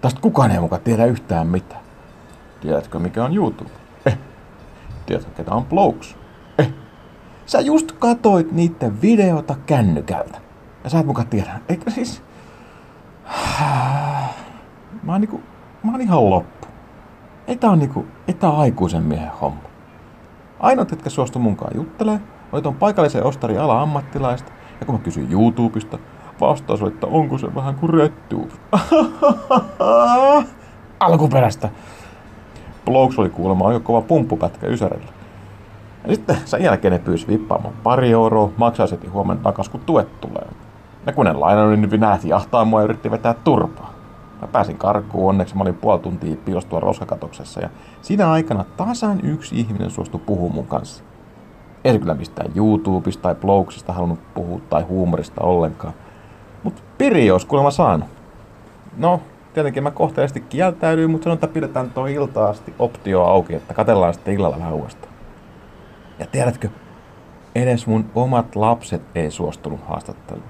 [0.00, 1.83] Tästä kukaan ei mukaan tiedä yhtään mitään.
[2.64, 3.70] Tiedätkö mikä on YouTube?
[4.06, 4.18] Eh.
[5.06, 6.16] Tiedätkö ketä on Blogs?
[6.58, 6.72] Eh.
[7.46, 10.40] Sä just katoit niiden videota kännykältä.
[10.84, 11.60] Ja sä et mukaan tiedä.
[11.68, 12.22] Eikö siis...
[15.02, 15.40] Mä oon niinku...
[15.82, 16.66] Mä oon ihan loppu.
[17.46, 18.06] Ei tää on niinku...
[18.28, 19.62] Ei tää aikuisen miehen homma.
[20.60, 22.20] Ainoat, jotka suostu munkaan juttelee,
[22.52, 24.52] oli ton paikallisen ostari ala ammattilaista.
[24.80, 25.98] Ja kun mä kysyin YouTubesta,
[26.40, 28.52] vastaus oli, että onko se vähän kuin RedTube.
[31.00, 31.70] Alkuperäistä.
[32.84, 35.12] Blogs oli kuulemma aika kova pumppupätkä Ysärillä.
[36.06, 40.20] Ja sitten sen jälkeen ne pyysi vippaamaan pari euroa, maksaa heti huomenna takas, kun tuet
[40.20, 40.46] tulee.
[41.06, 43.94] Ja kun en lainannut, niin nähti jahtaa mua ja yritti vetää turpaa.
[44.40, 47.68] Mä pääsin karkuun, onneksi mä olin puoli tuntia piilostua roskakatoksessa ja
[48.02, 51.04] siinä aikana tasan yksi ihminen suostui puhumaan mun kanssa.
[51.84, 55.94] Ei kyllä mistään YouTubesta tai blogsista halunnut puhua tai huumorista ollenkaan.
[56.62, 58.08] Mut Piri olisi kuulemma saanut.
[58.96, 59.20] No,
[59.54, 64.14] tietenkin mä kohteellisesti kieltäydyin, mutta sanon, että pidetään tuo ilta asti optio auki, että katellaan
[64.14, 65.14] sitten illalla vähän uudestaan.
[66.18, 66.68] Ja tiedätkö,
[67.54, 70.48] edes mun omat lapset ei suostunut haastatteluun.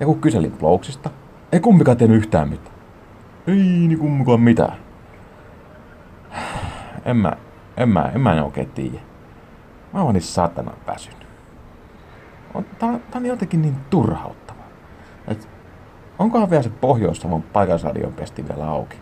[0.00, 1.10] Ja kun kyselin blogsista,
[1.52, 2.76] ei kumpikaan tehnyt yhtään mitään.
[3.46, 4.76] Ei niin kumpikaan mitään.
[7.04, 7.32] En mä,
[7.76, 9.00] en mä, en mä en oikein tiedä.
[9.92, 11.26] Mä oon niin saatana väsynyt.
[12.54, 14.68] On, tää, tää on jotenkin niin turhauttavaa.
[15.28, 15.48] Et
[16.20, 18.96] onkohan vielä se Pohjois-Savon paikallisradion pesti vielä auki?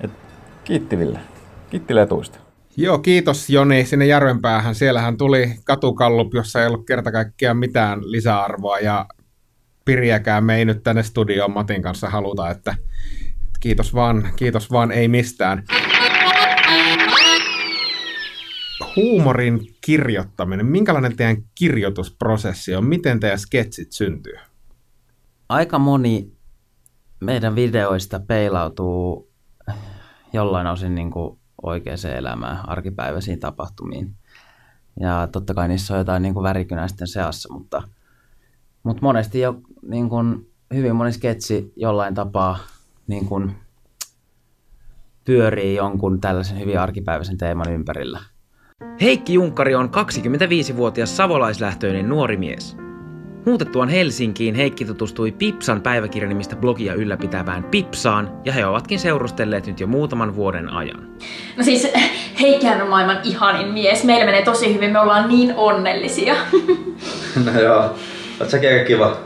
[0.00, 0.10] Et,
[0.64, 1.18] kiitti Ville.
[1.70, 2.38] Kiitti letuista.
[2.76, 4.74] Joo, kiitos Joni sinne Järvenpäähän.
[4.74, 9.06] Siellähän tuli katukallup, jossa ei ollut kerta kaikkiaan mitään lisäarvoa ja
[9.84, 12.74] piriäkään me ei nyt tänne studioon Matin kanssa haluta, että
[13.60, 15.64] kiitos vaan, kiitos vaan, ei mistään.
[18.96, 22.84] Huumorin kirjoittaminen, minkälainen teidän kirjoitusprosessi on?
[22.84, 24.49] Miten teidän sketsit syntyy?
[25.50, 26.32] Aika moni
[27.20, 29.30] meidän videoista peilautuu
[30.32, 34.14] jollain osin niin kuin oikeaan elämään, arkipäiväisiin tapahtumiin.
[35.00, 37.82] Ja totta kai niissä on jotain niin kuin värikynäisten seassa, mutta,
[38.82, 42.58] mutta monesti jo niin kuin, hyvin moni sketsi jollain tapaa
[43.06, 43.54] niin kuin,
[45.24, 48.20] pyörii jonkun tällaisen hyvin arkipäiväisen teeman ympärillä.
[49.00, 52.76] Heikki Junkkari on 25-vuotias savolaislähtöinen nuori mies.
[53.50, 59.86] Muutettuaan Helsinkiin Heikki tutustui Pipsan päiväkirjanimistä blogia ylläpitävään Pipsaan, ja he ovatkin seurustelleet nyt jo
[59.86, 61.08] muutaman vuoden ajan.
[61.56, 61.92] No siis
[62.40, 64.04] Heikkihän on maailman ihanin mies.
[64.04, 66.34] Meillä menee tosi hyvin, me ollaan niin onnellisia.
[67.44, 67.94] No joo,
[68.40, 69.16] oot säkin aika kiva.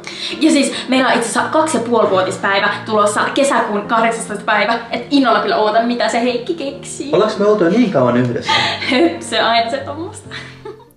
[0.40, 4.44] Ja siis meillä on itse asiassa kaksi ja puoli vuotispäivä tulossa kesäkuun 18.
[4.44, 4.78] päivä.
[4.90, 7.10] Et innolla kyllä ootan, mitä se Heikki keksii.
[7.12, 8.52] Ollaanko me oltu jo niin kauan yhdessä?
[9.30, 10.28] se aina se tommosta.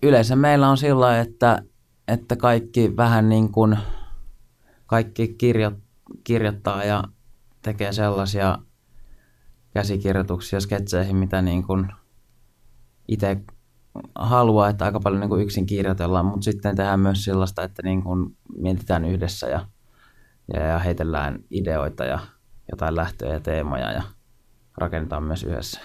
[0.04, 1.62] Yleensä meillä on sillä että,
[2.08, 3.78] että kaikki vähän niin kuin,
[4.86, 5.72] kaikki kirjo,
[6.24, 7.04] kirjoittaa ja
[7.62, 8.58] tekee sellaisia
[9.74, 11.88] käsikirjoituksia sketseihin, mitä niin kuin
[13.08, 13.38] itse
[14.16, 18.04] haluaa, että aika paljon niin kuin yksin kirjoitellaan, mutta sitten tehdään myös sellaista, että niin
[18.04, 19.68] kuin mietitään yhdessä ja,
[20.54, 22.20] ja, ja heitellään ideoita ja
[22.72, 24.04] jotain lähtöjä ja teemoja ja
[24.78, 25.82] rakennetaan myös yhdessä.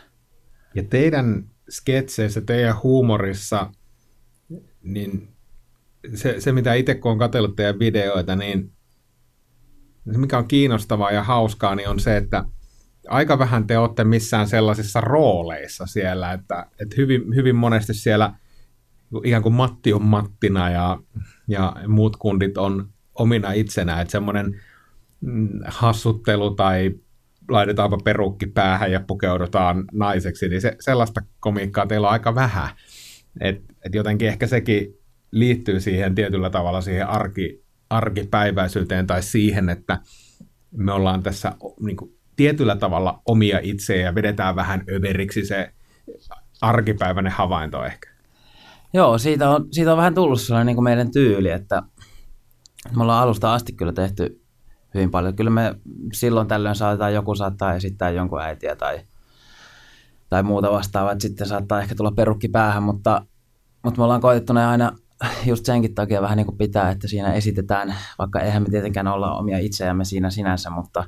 [0.74, 3.72] Ja teidän sketseissä, teidän huumorissa,
[4.82, 5.28] niin
[6.14, 8.72] se, se mitä itse kun on katsellut teidän videoita, niin
[10.12, 12.44] se mikä on kiinnostavaa ja hauskaa, niin on se, että
[13.08, 18.34] aika vähän te olette missään sellaisissa rooleissa siellä, että, että hyvin, hyvin monesti siellä
[19.24, 20.98] ikään kuin Matti on Mattina ja,
[21.48, 24.60] ja muut kundit on omina itsenään, että semmoinen
[25.20, 26.94] mm, hassuttelu tai
[27.48, 32.68] laitetaanpa perukki päähän ja pukeudutaan naiseksi, niin se, sellaista komiikkaa teillä on aika vähän.
[33.40, 35.01] Et, et jotenkin ehkä sekin
[35.32, 39.98] liittyy siihen tietyllä tavalla siihen arki, arkipäiväisyyteen tai siihen, että
[40.70, 45.72] me ollaan tässä niin kuin, tietyllä tavalla omia itseä ja vedetään vähän överiksi se
[46.60, 48.12] arkipäiväinen havainto ehkä.
[48.94, 51.82] Joo, siitä on, siitä on vähän tullut sellainen niin kuin meidän tyyli, että
[52.96, 54.42] me ollaan alusta asti kyllä tehty
[54.94, 55.36] hyvin paljon.
[55.36, 55.74] Kyllä me
[56.12, 59.00] silloin tällöin saatetaan, joku saattaa esittää jonkun äitiä tai,
[60.28, 63.26] tai muuta vastaavaa, että sitten saattaa ehkä tulla perukki päähän, mutta,
[63.84, 64.92] mutta me ollaan koetettu ne aina
[65.46, 69.34] just senkin takia vähän niin kuin pitää, että siinä esitetään, vaikka eihän me tietenkään olla
[69.34, 71.04] omia itseämme siinä sinänsä, mutta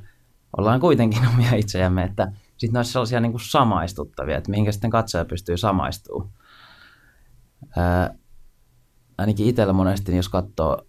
[0.57, 4.89] ollaan kuitenkin omia itseämme, että sitten ne olisi sellaisia niin kuin samaistuttavia, että mihinkä sitten
[4.89, 6.29] katsoja pystyy samaistumaan.
[7.77, 8.15] Ää,
[9.17, 10.81] ainakin itsellä monesti, niin jos katsoo,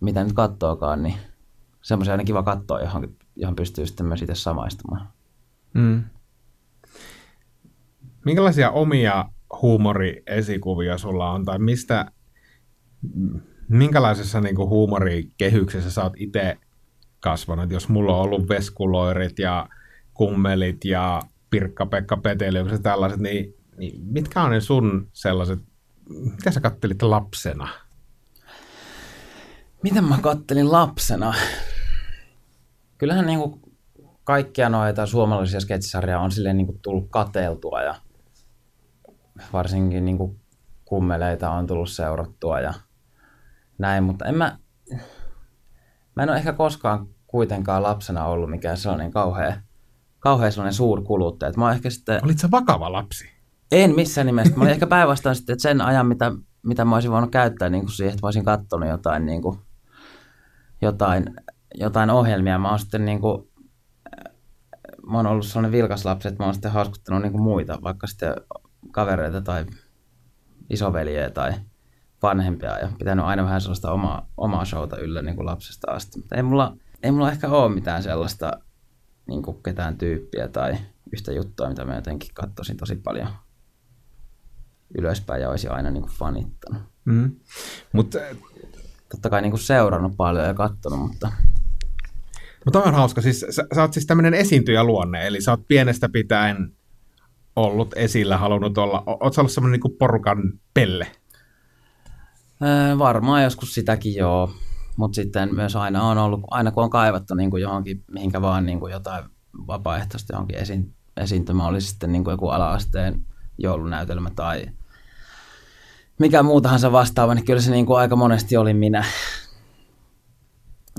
[0.00, 1.14] mitä nyt katsookaan, niin
[1.82, 5.08] semmoisia aina kiva katsoa, johon, johon pystyy sitten myös itse samaistumaan.
[5.74, 6.04] Mm.
[8.24, 9.24] Minkälaisia omia
[9.62, 12.12] huumoriesikuvia sulla on, tai mistä,
[13.68, 16.58] minkälaisessa niin kuin huumorikehyksessä sä oot itse
[17.20, 17.70] kasvanut?
[17.70, 19.68] Jos mulla on ollut veskuloirit ja
[20.14, 25.60] kummelit ja Pirkka-Pekka Peteliukset tällaiset, niin, niin mitkä on ne sun sellaiset,
[26.08, 27.68] mitä sä kattelit lapsena?
[29.82, 31.34] Miten mä kattelin lapsena?
[32.98, 33.60] Kyllähän niin kuin
[34.24, 37.94] kaikkia noita suomalaisia sketsisarjoja on silleen niin kuin tullut kateeltua ja
[39.52, 40.40] varsinkin niin kuin
[40.84, 42.74] kummeleita on tullut seurattua ja
[43.78, 44.58] näin, mutta en mä,
[46.16, 49.56] mä en ole ehkä koskaan kuitenkaan lapsena ollut mikään sellainen kauhea,
[50.18, 51.52] kauhean sellainen suurkuluttaja.
[51.56, 52.24] Mä ehkä sitten...
[52.24, 53.30] Olit sä vakava lapsi?
[53.72, 54.54] En missään nimessä.
[54.56, 56.32] Mä olin ehkä päinvastoin sitten, että sen ajan, mitä,
[56.62, 59.58] mitä mä olisin voinut käyttää niin kuin siihen, että mä olisin katsonut jotain, niin kuin,
[60.82, 61.24] jotain,
[61.74, 62.58] jotain ohjelmia.
[62.58, 63.48] Mä oon sitten niin kuin,
[65.10, 68.06] mä oon ollut sellainen vilkas lapsi, että mä oon sitten hauskuttanut niin kuin muita, vaikka
[68.06, 68.34] sitten
[68.90, 69.66] kavereita tai
[70.70, 71.52] isoveliä tai
[72.24, 76.18] vanhempia ja pitänyt aina vähän sellaista omaa, omaa showta yllä niin kuin lapsesta asti.
[76.18, 78.52] Mutta ei mulla, ei mulla ehkä ole mitään sellaista
[79.26, 80.76] niin kuin ketään tyyppiä tai
[81.12, 83.28] yhtä juttua, mitä mä jotenkin katsoisin tosi paljon
[84.98, 86.82] ylöspäin ja olisi aina niin kuin fanittanut.
[87.04, 87.36] Mm.
[87.92, 88.18] Mutta
[89.14, 91.32] Totta kai niin kuin seurannut paljon ja katsonut, mutta...
[92.64, 93.20] Mutta on hauska.
[93.20, 96.72] Siis, sä, sä oot siis tämmöinen esiintyjäluonne, eli sä oot pienestä pitäen
[97.56, 99.02] ollut esillä, halunnut olla.
[99.06, 100.38] Oot sä ollut semmoinen niin porukan
[100.74, 101.06] pelle?
[102.62, 104.50] Öö, varmaan joskus sitäkin joo,
[104.96, 108.66] mutta sitten myös aina on ollut, aina kun on kaivattu niin kuin johonkin, mihinkä vaan
[108.66, 109.24] niin kuin jotain
[109.66, 113.26] vapaaehtoista johonkin esiin, esiintymä, oli sitten niin kuin joku ala-asteen
[113.58, 114.66] joulunäytelmä tai
[116.18, 119.04] mikä muu tahansa vastaava, niin kyllä se niin kuin aika monesti oli minä.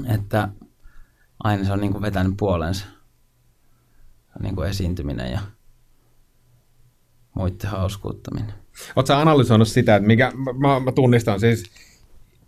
[0.05, 0.49] Että
[1.43, 2.85] aina se on niin kuin vetänyt puolensa
[4.39, 5.39] niin kuin esiintyminen ja
[7.35, 8.64] muiden hauskuuttaminen.
[8.95, 11.63] Oletko analysoinut sitä, että mikä, mä, mä tunnistan siis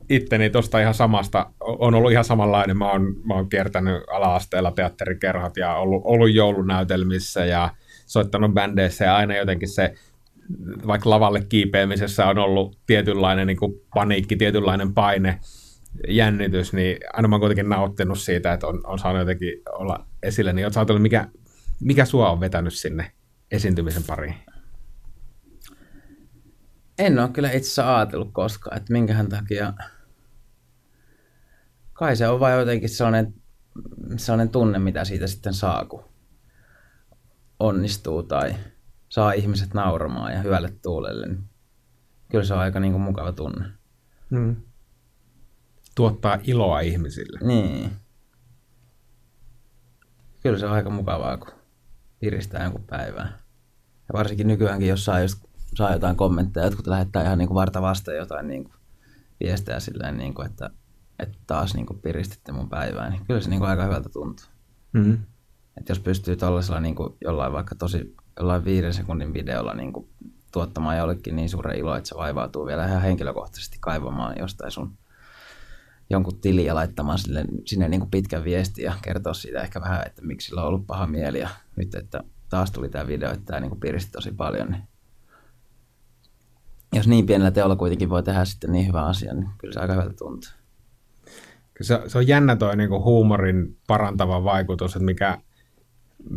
[0.10, 5.58] itteni tuosta ihan samasta, on ollut ihan samanlainen, mä oon, mä oon kiertänyt ala-asteella teatterikerhot
[5.58, 7.70] ja ollut, ollut joulunäytelmissä ja
[8.06, 9.06] soittanut bändeissä.
[9.06, 9.94] Ja aina jotenkin se,
[10.88, 15.40] vaikka lavalle kiipeämisessä on ollut tietynlainen niin kuin paniikki, tietynlainen paine,
[16.08, 20.54] jännitys, niin aina mä oon kuitenkin nauttinut siitä, että on, on saanut jotenkin olla esillä,
[20.54, 21.28] niin ootko mikä,
[21.80, 23.12] mikä sua on vetänyt sinne
[23.52, 24.36] esiintymisen pariin?
[26.98, 29.74] En ole kyllä itse asiassa ajatellut koskaan, että minkähän takia.
[31.94, 33.34] Kai se on vain jotenkin sellainen,
[34.18, 36.04] sellainen tunne, mitä siitä sitten saa, kun
[37.60, 38.56] onnistuu tai
[39.10, 41.28] saa ihmiset nauramaan ja hyvälle tuulelle.
[41.28, 41.44] Niin
[42.32, 43.66] kyllä se on aika niin kuin mukava tunne.
[44.32, 44.56] Hmm.
[45.96, 47.40] Tuottaa iloa ihmisille.
[47.48, 47.92] Niin.
[50.44, 51.52] Kyllä se on aika mukavaa, kun
[52.20, 53.40] piristää jonkun päivää.
[54.08, 55.47] Ja varsinkin nykyäänkin, jos saa just
[55.78, 58.76] saa jotain kommentteja, jotkut lähettää ihan niin kuin varta vasten jotain niin kuin
[59.40, 60.70] viestejä silleen, niin kuin, että,
[61.20, 64.46] että taas niin kuin piristitte mun päivää, niin kyllä se niin kuin aika hyvältä tuntuu.
[64.94, 65.18] Mm-hmm.
[65.78, 70.10] Että jos pystyy tuollaisella niin kuin jollain vaikka tosi jollain viiden sekunnin videolla niin kuin
[70.52, 74.98] tuottamaan jollekin niin suuren ilo, että se vaivautuu vielä ihan henkilökohtaisesti kaivamaan jostain sun
[76.10, 80.04] jonkun tili ja laittamaan sille, sinne niin kuin pitkän viesti ja kertoa siitä ehkä vähän,
[80.06, 83.46] että miksi sillä on ollut paha mieli ja nyt, että taas tuli tämä video, että
[83.46, 84.84] tämä niin kuin piristi tosi paljon, niin
[86.94, 89.94] jos niin pienellä teolla kuitenkin voi tehdä sitten niin hyvä asia, niin kyllä se aika
[89.94, 90.50] hyvältä tuntuu.
[91.82, 95.38] Se, se on jännä toi niin huumorin parantava vaikutus, että mikä,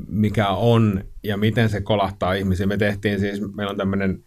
[0.08, 2.66] mikä on ja miten se kolahtaa ihmisiä.
[2.66, 4.24] Me tehtiin siis, meillä on tämmöinen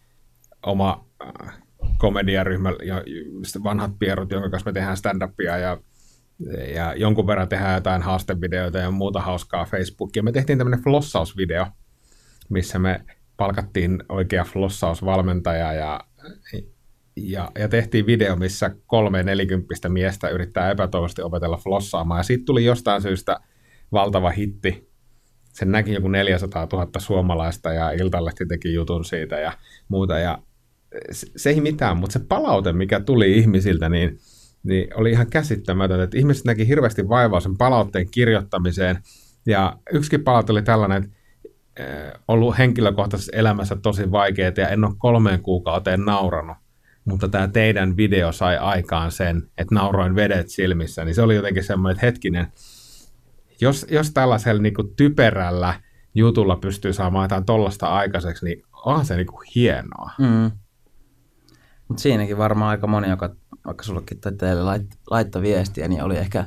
[0.66, 1.58] oma äh,
[1.98, 3.02] komediaryhmä, ja
[3.64, 5.78] vanhat pierut, jonka kanssa me tehdään stand-upia ja,
[6.74, 10.22] ja jonkun verran tehdään jotain haastevideoita ja muuta hauskaa Facebookia.
[10.22, 11.66] Me tehtiin tämmöinen flossausvideo,
[12.48, 13.00] missä me
[13.36, 16.00] palkattiin oikea flossausvalmentaja ja
[17.16, 22.18] ja, ja tehtiin video, missä kolme nelikymppistä miestä yrittää epätoivoisesti opetella flossaamaan.
[22.18, 23.40] Ja siitä tuli jostain syystä
[23.92, 24.90] valtava hitti.
[25.52, 29.52] Sen näki joku 400 000 suomalaista ja Iltalehti teki jutun siitä ja
[29.88, 30.18] muuta.
[30.18, 30.38] Ja
[31.36, 34.18] se ei mitään, mutta se palaute, mikä tuli ihmisiltä, niin,
[34.62, 36.00] niin oli ihan käsittämätön.
[36.00, 38.98] Että ihmiset näki hirveästi vaivaa sen palautteen kirjoittamiseen.
[39.46, 41.16] Ja yksikin palaute oli tällainen, että
[42.28, 46.56] ollut henkilökohtaisessa elämässä tosi vaikeaa ja en ole kolmeen kuukauteen nauranut,
[47.04, 51.64] mutta tämä teidän video sai aikaan sen, että nauroin vedet silmissä, niin se oli jotenkin
[51.64, 52.52] semmoinen, että hetkinen,
[53.60, 55.74] jos, jos tällaisella niin kuin typerällä
[56.14, 60.10] jutulla pystyy saamaan jotain tollasta aikaiseksi, niin onhan se niin kuin hienoa.
[60.18, 60.50] Mm.
[61.88, 63.30] Mutta siinäkin varmaan aika moni, joka
[63.66, 66.44] vaikka sullekin teille lait, laittoi viestiä, niin oli ehkä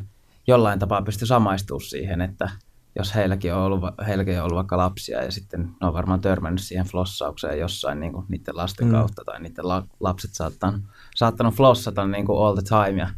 [0.47, 2.49] jollain tapaa pysty samaistumaan siihen, että
[2.97, 6.61] jos heilläkin on ollut, heilläkin on ollut vaikka lapsia ja sitten ne on varmaan törmännyt
[6.61, 8.91] siihen flossaukseen jossain niin kuin niiden lasten mm.
[8.91, 10.81] kautta tai niiden la, lapset saattanut,
[11.15, 13.09] saattanut flossata niin kuin all the time ja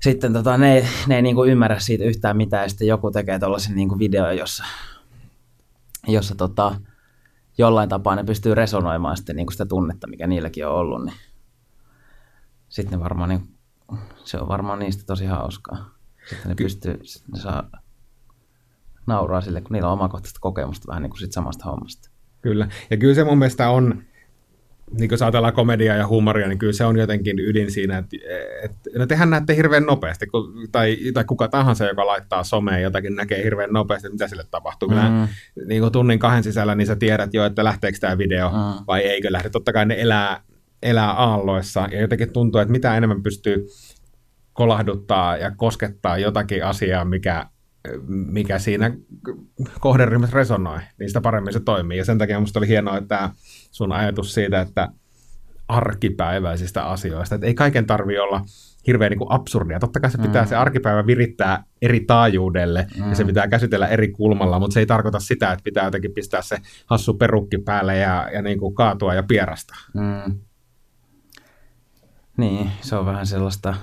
[0.00, 3.38] sitten tota, ne, ne ei niin kuin ymmärrä siitä yhtään mitään ja sitten joku tekee
[3.38, 4.64] tuollaisen niin video, jossa,
[6.06, 6.80] jossa tota,
[7.58, 11.16] jollain tapaa ne pystyy resonoimaan sitten niin kuin sitä tunnetta, mikä niilläkin on ollut, niin
[12.68, 13.48] sitten varmaan, niin,
[14.24, 15.90] se on varmaan niistä tosi hauskaa.
[16.28, 17.70] Sitten ne pystyy, sitten ne saa
[19.10, 22.10] nauraa sille, kun niillä on omakohtaista kokemusta vähän niin kuin sit samasta hommasta.
[22.42, 24.02] Kyllä, ja kyllä se mun mielestä on,
[24.98, 28.16] niin kun ajatellaan komediaa ja huumoria, niin kyllä se on jotenkin ydin siinä, että,
[28.64, 33.16] että no tehän näette hirveän nopeasti, kun, tai, tai kuka tahansa, joka laittaa someen jotakin,
[33.16, 34.88] näkee hirveän nopeasti, mitä sille tapahtuu.
[34.88, 34.94] Mm.
[34.94, 35.28] Kyllä,
[35.66, 38.84] niin kuin tunnin kahden sisällä, niin sä tiedät jo, että lähteekö tämä video mm.
[38.86, 39.50] vai eikö lähde.
[39.50, 40.42] Totta kai ne elää,
[40.82, 43.66] elää aalloissa, ja jotenkin tuntuu, että mitä enemmän pystyy
[44.52, 47.46] kolahduttaa ja koskettaa jotakin asiaa, mikä
[48.06, 48.94] mikä siinä
[49.80, 51.98] kohderyhmässä resonoi, niin sitä paremmin se toimii.
[51.98, 53.30] Ja sen takia minusta oli hienoa, että tämä
[53.70, 54.88] sun ajatus siitä, että
[55.68, 58.44] arkipäiväisistä asioista, että ei kaiken tarvi olla
[58.86, 59.78] hirveän niin kuin absurdia.
[59.78, 60.48] Totta kai se pitää mm.
[60.48, 63.08] se arkipäivä virittää eri taajuudelle mm.
[63.08, 66.42] ja se pitää käsitellä eri kulmalla, mutta se ei tarkoita sitä, että pitää jotenkin pistää
[66.42, 69.74] se hassu perukki päälle ja, ja niin kuin kaatua ja pierasta.
[69.94, 70.38] Mm.
[72.36, 73.74] Niin, se on vähän sellaista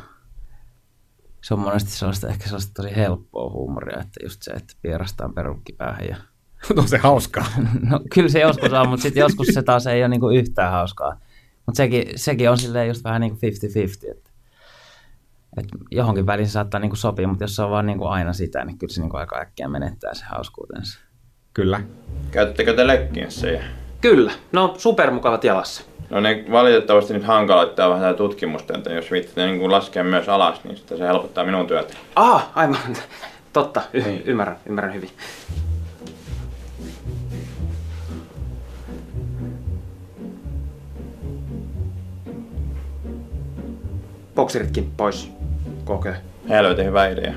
[1.41, 5.73] se on monesti sellaista, ehkä sellaista tosi helppoa huumoria, että just se, että pierastaan perukki
[5.73, 6.17] päähän ja
[6.75, 7.45] No se hauskaa.
[7.89, 11.19] no kyllä se joskus on, mutta sitten joskus se taas ei ole niinku yhtään hauskaa.
[11.65, 14.29] Mutta sekin, sekin on silleen just vähän niin kuin 50-50, että,
[15.57, 18.65] että johonkin väliin se saattaa niinku sopia, mutta jos se on vaan niinku aina sitä,
[18.65, 20.99] niin kyllä se niinku aika äkkiä menettää se hauskuutensa.
[21.53, 21.81] Kyllä.
[22.31, 23.63] Käyttekö te lekkinsejä?
[24.01, 25.83] Kyllä, no supermukavat jalassa.
[26.09, 30.63] No ne valitettavasti nyt hankaloittaa vähän tätä tutkimusta, että jos viitte niin laskea myös alas,
[30.63, 31.93] niin sitten se helpottaa minun työtä.
[32.15, 32.77] Ah, aivan.
[33.53, 34.21] Totta, y- niin.
[34.25, 35.09] ymmärrän, ymmärrän hyvin.
[44.35, 45.31] Boksiritkin pois.
[45.85, 46.15] Kokee.
[46.49, 47.33] Helvetin hyvä idea.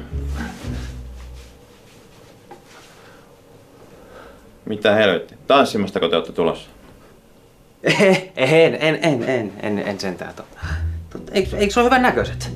[4.71, 5.35] Mitä helvetti?
[5.47, 6.71] Tanssimasta te olette tulossa?
[7.83, 10.35] En, en, en, en, en, en, en sentään.
[10.35, 10.59] Totta.
[11.11, 11.33] Totta.
[11.33, 12.51] Eikö, eikö se ole hyvän näköiset?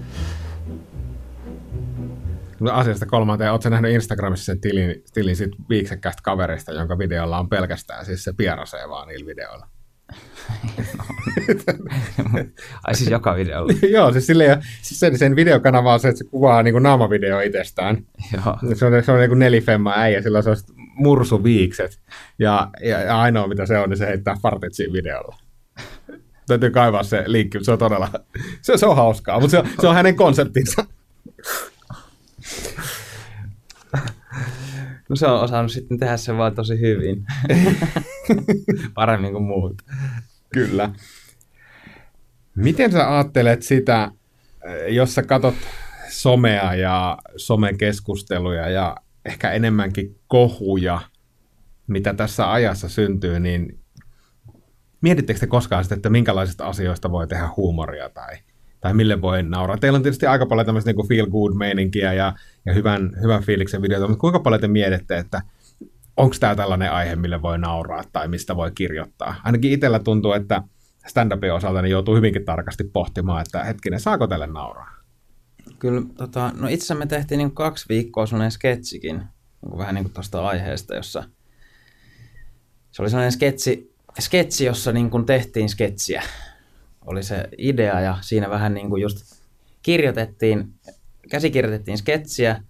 [2.61, 7.49] No asiasta kolmanteen, ootko nähnyt Instagramissa sen tilin, tilin sit viiksekkäistä kaverista, jonka videolla on
[7.49, 9.67] pelkästään siis se pierasee vaan niillä videoilla?
[12.85, 13.73] Ai siis joka videolla?
[13.97, 18.05] Joo, siis, silleen, siis sen, sen videokanava on se, että se kuvaa niin naamavideo itsestään.
[18.33, 18.59] Joo.
[18.75, 22.01] Se on, se on niin kuin nelifemma äijä, sillä on sellaiset mursuviikset.
[22.39, 25.37] Ja, ja, ja, ainoa mitä se on, niin se heittää fartit siinä videolla.
[26.47, 28.09] Täytyy kaivaa se linkki, se on todella,
[28.63, 30.85] se, se on hauskaa, mutta se, on, se on hänen konseptinsa.
[35.09, 37.27] No se on osannut sitten tehdä sen vaan tosi hyvin.
[38.95, 39.83] Paremmin kuin muut.
[40.53, 40.91] Kyllä.
[42.55, 44.11] Miten sä ajattelet sitä,
[44.89, 45.55] jos sä katot
[46.09, 51.01] somea ja somekeskusteluja ja ehkä enemmänkin kohuja,
[51.87, 53.79] mitä tässä ajassa syntyy, niin
[55.01, 58.37] mietittekö te koskaan sitä, että minkälaisista asioista voi tehdä huumoria tai,
[58.81, 59.79] tai mille voi nauraa?
[59.79, 62.33] Teillä on tietysti aika paljon tämmöistä niin feel good meininkiä ja,
[62.67, 65.43] ja hyvän, hyvän fiiliksen videota, mutta kuinka paljon te mietitte, että
[66.17, 69.35] onko tämä tällainen aihe, mille voi nauraa tai mistä voi kirjoittaa?
[69.45, 70.63] Ainakin itsellä tuntuu, että
[71.07, 74.94] stand-upin osalta niin joutuu hyvinkin tarkasti pohtimaan, että hetkinen, saako tälle nauraa?
[75.85, 80.05] Kyllä, tota, no itse asiassa me tehtiin niin kaksi viikkoa sellainen sketsikin, niin vähän niin
[80.05, 81.25] kuin tuosta aiheesta, jossa
[82.91, 86.23] se oli sellainen sketsi, sketsi jossa niin kuin tehtiin sketsiä.
[87.07, 89.43] Oli se idea ja siinä vähän niin kuin just
[89.83, 90.75] kirjoitettiin,
[91.31, 92.63] käsikirjoitettiin sketsiä,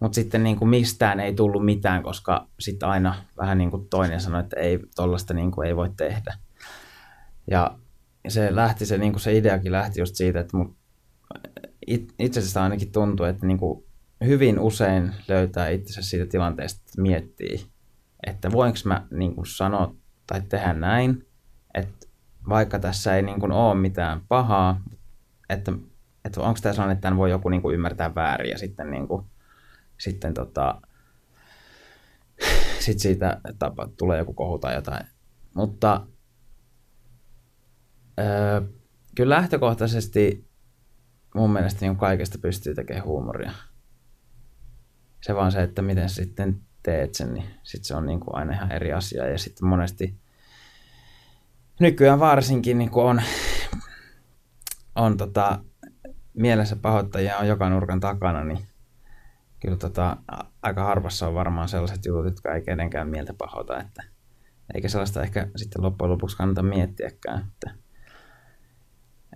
[0.00, 4.20] mutta sitten niin kuin mistään ei tullut mitään, koska sitten aina vähän niin kuin toinen
[4.20, 6.34] sanoi, että ei tollaista niin kuin ei voi tehdä.
[7.50, 7.78] Ja
[8.28, 10.76] se lähti, se, niin kuin se ideakin lähti just siitä, että mun
[12.18, 13.84] itse asiassa ainakin tuntuu, että niin kuin
[14.24, 17.66] hyvin usein löytää itsensä siitä tilanteesta, että miettii,
[18.26, 19.94] että voinko mä niin kuin sanoa
[20.26, 21.26] tai tehdä näin,
[21.74, 22.06] että
[22.48, 24.82] vaikka tässä ei niin kuin ole mitään pahaa,
[25.48, 25.72] että,
[26.24, 29.08] että onko tämä sellainen, että tämän voi joku niin kuin ymmärtää väärin ja sitten, niin
[29.08, 29.26] kuin,
[29.98, 30.80] sitten tota,
[32.78, 35.06] sitten siitä tapa, tulee joku kohu tai jotain.
[35.54, 36.06] Mutta
[38.20, 38.60] öö,
[39.14, 40.51] kyllä lähtökohtaisesti
[41.34, 43.52] mun mielestä niin kaikesta pystyy tekemään huumoria.
[45.20, 48.52] Se vaan se, että miten sitten teet sen, niin sit se on niin kuin aina
[48.52, 49.28] ihan eri asia.
[49.28, 50.14] Ja sitten monesti
[51.80, 53.22] nykyään varsinkin niin kuin on,
[54.94, 55.64] on tota,
[56.34, 58.66] mielessä pahoittajia on joka nurkan takana, niin
[59.60, 60.16] kyllä tota,
[60.62, 64.02] aika harvassa on varmaan sellaiset jutut, jotka ei kenenkään mieltä pahoita, että
[64.74, 67.44] eikä sellaista ehkä sitten loppujen lopuksi kannata miettiäkään.
[67.52, 67.81] Että,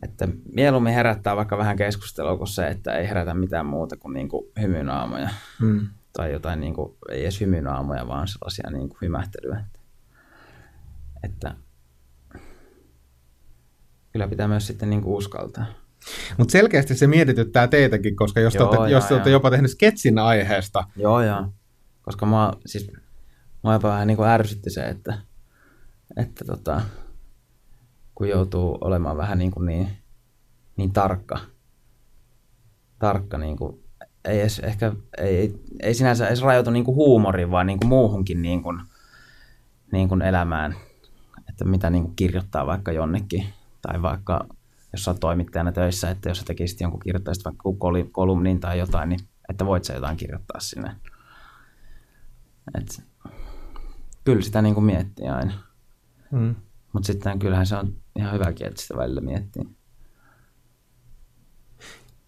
[0.03, 4.29] että mieluummin herättää vaikka vähän keskustelua kuin se, että ei herätä mitään muuta kuin, niin
[4.29, 5.29] kuin hymynaamoja.
[5.61, 5.89] Hmm.
[6.13, 9.59] Tai jotain, niin kuin, ei edes hymynaamoja, vaan sellaisia niin kuin hymähtelyä.
[9.59, 9.79] Että,
[11.23, 11.55] että
[14.13, 15.67] kyllä pitää myös sitten niin kuin uskaltaa.
[16.39, 19.71] Mutta selkeästi se mietityttää teitäkin, koska jos, Joo, te, olette, jos te olette jopa tehnyt
[19.71, 21.53] sketsin aiheesta, Joo, joo.
[22.03, 22.91] Koska mä, siis,
[23.65, 25.19] mä jopa vähän niin kuin ärsytti se, että,
[26.17, 26.83] että tota,
[28.17, 29.89] kun joutuu olemaan vähän niin, kuin niin,
[30.77, 31.39] niin tarkka,
[32.99, 33.85] tarkka niin kuin,
[34.25, 37.89] ei edes ehkä, ei, ei, ei sinänsä edes rajoitu niin kuin huumoriin, vaan niin kuin
[37.89, 38.81] muuhunkin niin kuin,
[39.93, 40.75] niin kuin elämään,
[41.49, 43.47] että mitä niin kuin kirjoittaa vaikka jonnekin,
[43.83, 44.47] tai vaikka
[44.93, 48.79] jos sä oot toimittajana töissä, että jos sä tekisit jonkun kirjoittaisit vaikka kol- kolumnin tai
[48.79, 50.97] jotain, niin että voit sä jotain kirjoittaa sinne.
[52.75, 53.03] Et,
[54.25, 55.53] kyllä sitä niin kuin miettii aina.
[56.31, 56.55] Mm.
[56.93, 59.63] Mutta sitten kyllähän se on ihan hyväkin, että sitä välillä miettii.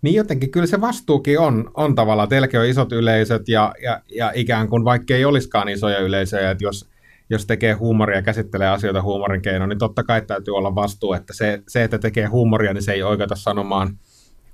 [0.03, 2.29] niin jotenkin kyllä se vastuukin on, on tavallaan.
[2.29, 6.65] Teilläkin on isot yleisöt ja, ja, ja ikään kuin vaikka ei olisikaan isoja yleisöjä, että
[6.65, 6.89] jos,
[7.31, 11.33] jos tekee huumoria ja käsittelee asioita huumorin keinoin, niin totta kai täytyy olla vastuu, että
[11.33, 13.99] se, se että tekee huumoria, niin se ei oikeuta sanomaan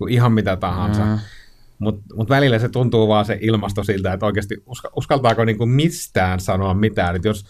[0.08, 1.04] ihan mitä tahansa.
[1.04, 1.18] Mm.
[1.84, 6.40] Mutta mut välillä se tuntuu vaan se ilmasto siltä, että oikeasti uska, uskaltaako niinku mistään
[6.40, 7.16] sanoa mitään.
[7.16, 7.44] Et jos,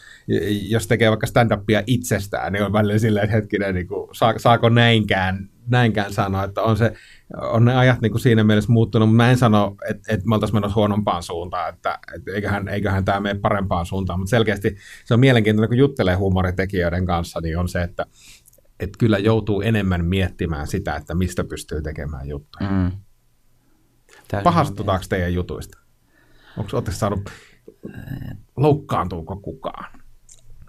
[0.69, 5.49] jos tekee vaikka stand-upia itsestään, niin on välillä silleen, että hetkinen, niinku, saa, saako näinkään,
[5.67, 6.93] näinkään sanoa, että on, se,
[7.37, 10.57] on ne ajat niinku siinä mielessä muuttunut, mutta mä en sano, että, että me oltaisiin
[10.57, 15.21] menossa huonompaan suuntaan, että, että eiköhän, eiköhän tämä mene parempaan suuntaan, mutta selkeästi se on
[15.21, 18.07] mielenkiintoinen, kun juttelee huumoritekijöiden kanssa, niin on se, että,
[18.81, 22.71] että kyllä joutuu enemmän miettimään sitä, että mistä pystyy tekemään juttuja.
[22.71, 22.91] Mm.
[24.29, 25.79] Täysin Pahastutaanko teidän jutuista?
[26.57, 27.31] Onko oletteko saanut,
[28.57, 30.01] loukkaantuuko kukaan?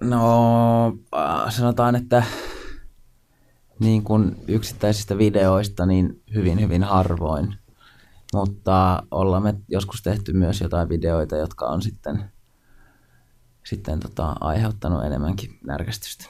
[0.01, 0.87] No,
[1.17, 2.23] äh, sanotaan, että
[3.79, 7.55] niin kuin yksittäisistä videoista niin hyvin, hyvin harvoin.
[8.33, 12.31] Mutta ollaan me joskus tehty myös jotain videoita, jotka on sitten,
[13.63, 16.25] sitten tota, aiheuttanut enemmänkin närkästystä.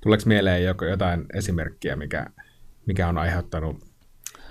[0.00, 2.26] Tuleeko mieleen joko jotain esimerkkiä, mikä,
[2.86, 3.91] mikä on aiheuttanut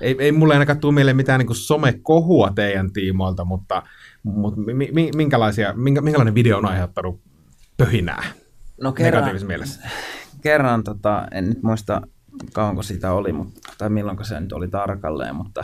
[0.02, 3.84] ei, ei mulle ainakaan tule mieleen mitään niin somekohua teidän tiimoilta, mutta,
[4.24, 7.22] mutta mi, mi, minkälaisia, minkä, minkälainen video on aiheuttanut
[7.78, 8.24] pöhinää
[8.82, 9.82] No kerran, negatiivisessa mielessä?
[10.42, 12.02] kerran tota, en nyt muista
[12.54, 15.64] kauanko sitä oli, mutta, tai milloin se nyt oli tarkalleen, mutta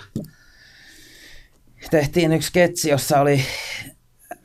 [1.92, 3.42] tehtiin yksi sketsi, jossa oli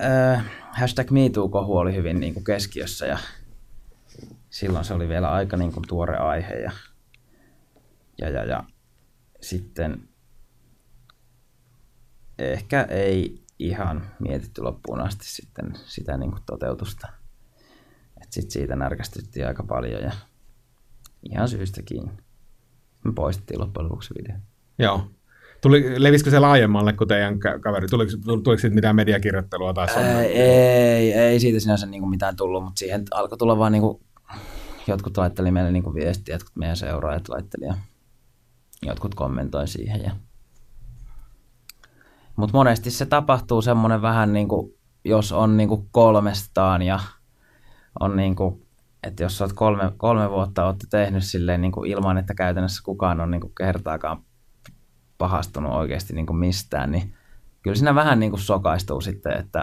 [0.04, 3.18] äh, hashtag MeToo-kohu oli hyvin niin kuin keskiössä ja
[4.50, 6.70] silloin se oli vielä aika niin kuin tuore aihe ja,
[8.18, 8.64] ja, ja, ja
[9.42, 10.08] sitten
[12.38, 17.08] ehkä ei ihan mietitty loppuun asti sitten sitä niin kuin toteutusta.
[18.22, 20.12] Et sit siitä närkästyttiin aika paljon ja
[21.30, 22.10] ihan syystäkin.
[23.04, 24.36] Me poistettiin loppujen lopuksi video.
[24.78, 25.10] Joo.
[25.60, 27.86] Tuli, levisikö se laajemmalle kuin teidän ka- kaveri?
[27.88, 32.78] Tuliko, tuliko siitä mitään mediakirjoittelua tai Ää, ei, ei siitä sinänsä niinku mitään tullut, mutta
[32.78, 34.00] siihen alkoi tulla vaan niinku,
[34.86, 37.74] jotkut laitteli meille niinku viestiä, jotkut meidän seuraajat laitteli ja
[38.86, 40.02] jotkut kommentoi siihen.
[40.02, 40.10] Ja...
[42.36, 44.74] Mutta monesti se tapahtuu semmoinen vähän niin kuin,
[45.04, 47.00] jos on niin kuin kolmestaan ja
[48.00, 48.66] on niin kuin,
[49.02, 53.20] että jos olet kolme, kolme vuotta olette tehnyt silleen niin kuin ilman, että käytännössä kukaan
[53.20, 54.22] on niin kuin kertaakaan
[55.18, 57.14] pahastunut oikeasti niin kuin mistään, niin
[57.62, 59.62] kyllä siinä vähän niin kuin sokaistuu sitten, että,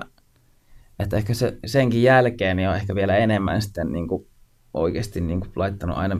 [1.00, 4.28] että ehkä se, senkin jälkeen niin on ehkä vielä enemmän sitten niin kuin
[4.74, 6.20] oikeasti niin kuin laittanut aina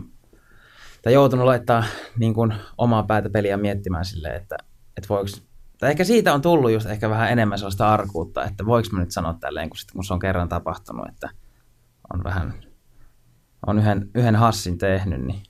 [1.02, 1.84] tai joutunut laittaa
[2.18, 4.58] niin kuin omaa päätä peliä miettimään silleen, että,
[4.98, 5.30] että voiko,
[5.78, 9.12] tai ehkä siitä on tullut just ehkä vähän enemmän sellaista arkuutta, että voiko mä nyt
[9.12, 11.30] sanoa tälleen, kun, sit, kun se on kerran tapahtunut, että
[12.14, 12.54] on vähän,
[13.68, 15.44] on yhden, yhden hassin tehnyt, niin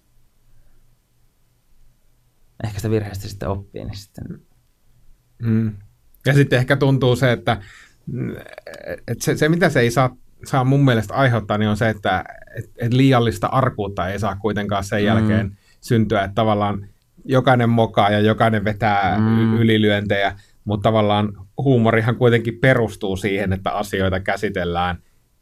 [2.63, 4.41] ehkä sitä virheestä sitten oppii, niin sitten...
[5.41, 5.77] Mm.
[6.25, 7.61] Ja sitten ehkä tuntuu se, että,
[9.07, 10.15] että se, se, mitä se ei saa,
[10.45, 12.23] saa mun mielestä aiheuttaa, niin on se, että
[12.57, 15.05] et, et liiallista arkuutta ei saa kuitenkaan sen Mm.
[15.05, 16.85] jälkeen syntyä, että tavallaan
[17.25, 19.57] jokainen mokaa ja jokainen vetää Mm.
[19.57, 20.35] ylilyöntejä,
[20.65, 24.97] mutta tavallaan huumorihan kuitenkin perustuu siihen, että asioita käsitellään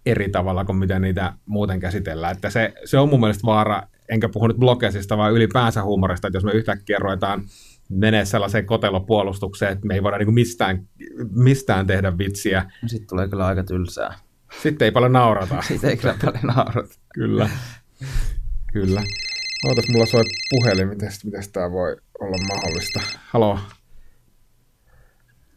[0.05, 2.35] eri tavalla kuin mitä niitä muuten käsitellään.
[2.35, 6.37] Että se, se on mun mielestä vaara, enkä puhu nyt blogesista, vaan ylipäänsä huumorista, että
[6.37, 7.43] jos me yhtäkkiä ruvetaan
[7.89, 10.87] menee sellaiseen kotelopuolustukseen, että me ei voida niin mistään,
[11.35, 12.71] mistään tehdä vitsiä.
[12.85, 14.13] Sitten tulee kyllä aika tylsää.
[14.61, 15.61] Sitten ei paljon naurata.
[15.67, 16.95] Sitten ei kyllä paljon naurata.
[17.13, 17.49] kyllä.
[18.73, 19.03] Kyllä.
[19.67, 20.87] Ootas, mulla soi puhelin.
[20.87, 21.09] Miten,
[21.53, 23.01] tämä voi olla mahdollista?
[23.27, 23.59] Halo.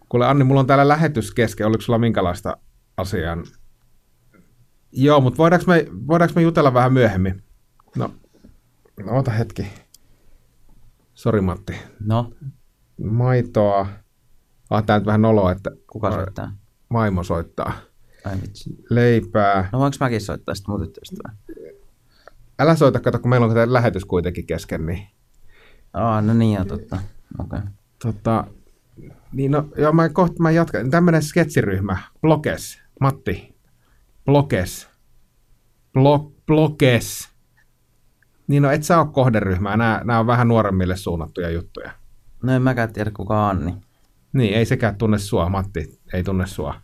[0.09, 1.66] Kuule Anni, mulla on täällä lähetys kesken.
[1.66, 2.57] Oliko sulla minkälaista
[2.97, 3.36] asiaa?
[4.93, 7.43] Joo, mutta voidaanko me, voidaanko me jutella vähän myöhemmin?
[7.97, 8.14] No,
[9.05, 9.66] no ota hetki.
[11.14, 11.76] Sori Matti.
[12.01, 12.32] No?
[13.05, 13.86] Maitoa.
[14.70, 15.70] Ah, tää nyt vähän noloa, että...
[15.93, 16.53] Kuka soittaa?
[16.93, 17.72] Vaimo soittaa.
[18.25, 18.71] Ai vitsi.
[18.91, 19.68] Leipää.
[19.73, 21.37] No voinko mäkin soittaa sitten mun tyttöystävää?
[22.59, 25.07] Älä soita, kato, kun meillä on tämä lähetys kuitenkin kesken, niin...
[25.93, 26.97] Aa, no niin, ja totta.
[27.39, 27.59] Okei.
[27.59, 27.61] Okay.
[28.03, 28.45] Tota,
[29.33, 30.91] niin no, joo, mä kohta mä jatkan.
[30.91, 33.55] Tämmönen sketsiryhmä, Blokes, Matti,
[34.25, 34.89] Blokes,
[35.93, 37.29] Blok, Blokes.
[38.47, 41.91] Niin no, et sä ole kohderyhmää, nämä, nämä on vähän nuoremmille suunnattuja juttuja.
[42.43, 43.75] No en mäkään tiedä, kuka on Anni.
[44.33, 46.75] Niin, ei sekään tunne sua, Matti, ei tunne sua.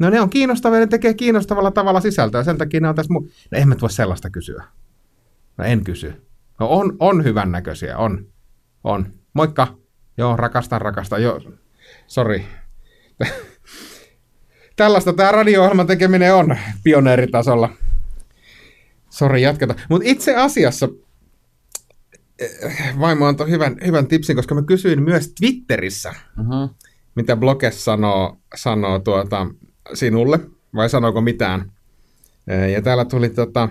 [0.00, 3.30] No ne on kiinnostavia, ne tekee kiinnostavalla tavalla sisältöä, sen takia ne on tässä mu-
[3.50, 4.64] No en mä voi sellaista kysyä.
[5.56, 6.12] No en kysy.
[6.60, 8.26] No on, on hyvän näköisiä, on.
[8.84, 9.12] On.
[9.32, 9.76] Moikka.
[10.18, 11.22] Joo, rakastan, rakastan.
[11.22, 11.40] Joo,
[12.06, 12.44] sori.
[14.76, 17.68] Tällaista tämä radio-ohjelman tekeminen on pioneeritasolla.
[19.10, 19.80] Sori, jatketaan.
[19.88, 20.88] Mutta itse asiassa
[22.38, 26.76] eh, vaimo antoi hyvän, hyvän tipsin, koska mä kysyin myös Twitterissä, uh-huh.
[27.14, 29.46] mitä Bloges sanoo, sanoo tuota,
[29.94, 30.40] sinulle,
[30.74, 31.72] vai sanooko mitään.
[32.72, 33.68] Ja täällä tuli tota,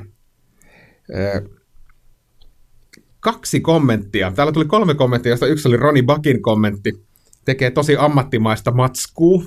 [3.19, 4.31] kaksi kommenttia.
[4.35, 7.05] Täällä tuli kolme kommenttia, josta yksi oli Roni Bakin kommentti.
[7.45, 9.43] Tekee tosi ammattimaista matskua,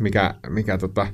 [0.00, 1.06] mikä, mikä tota,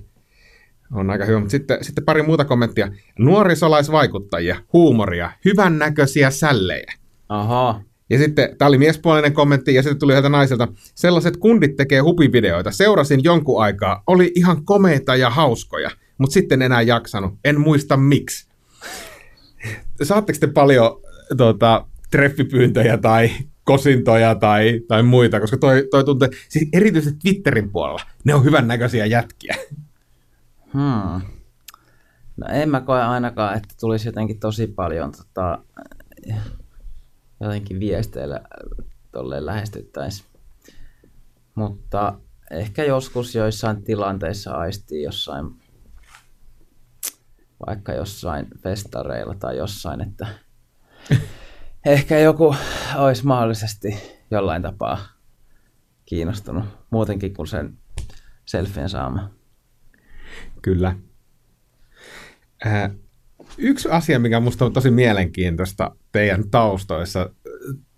[0.92, 1.38] on aika hyvä.
[1.38, 2.88] Mutta sitten, sitten pari muuta kommenttia.
[3.18, 6.92] Nuorisolaisvaikuttajia, huumoria, hyvännäköisiä sällejä.
[7.28, 7.80] Aha.
[8.11, 12.70] Ja sitten, tämä oli miespuolinen kommentti, ja sitten tuli yhdeltä naiselta, sellaiset kundit tekee hupivideoita.
[12.70, 17.34] Seurasin jonkun aikaa, oli ihan komeita ja hauskoja, mutta sitten enää jaksanut.
[17.44, 18.48] En muista miksi.
[20.02, 21.00] Saatteko te paljon
[21.36, 23.30] tuota, treffipyyntöjä tai
[23.64, 28.68] kosintoja tai, tai muita, koska toi, toi tuntee, siis erityisesti Twitterin puolella, ne on hyvän
[28.68, 29.57] näköisiä jätkiä.
[30.72, 31.20] Hmm.
[32.36, 35.59] No en mä koe ainakaan, että tulisi jotenkin tosi paljon tota,
[37.41, 38.41] jotenkin viesteillä
[39.12, 40.24] tolleen lähestyttäisi.
[41.55, 42.20] Mutta
[42.51, 45.47] ehkä joskus joissain tilanteissa aistii jossain,
[47.66, 50.26] vaikka jossain festareilla tai jossain, että
[51.87, 52.55] ehkä joku
[52.97, 53.97] olisi mahdollisesti
[54.30, 54.99] jollain tapaa
[56.07, 57.78] kiinnostunut muutenkin kuin sen
[58.45, 59.30] selfien saama.
[60.62, 60.97] Kyllä.
[62.66, 62.91] Äh,
[63.59, 67.30] yksi asia, mikä minusta on tosi mielenkiintoista teidän taustoissa,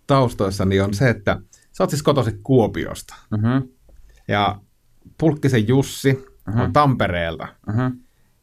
[0.06, 1.40] taustoissa niin on se, että
[1.72, 3.14] sä oot siis kotoisin Kuopiosta.
[3.30, 3.68] Mm-hmm.
[4.28, 4.60] Ja
[5.18, 6.60] Pulkkisen Jussi mm-hmm.
[6.60, 7.48] on Tampereelta.
[7.66, 7.98] Mm-hmm.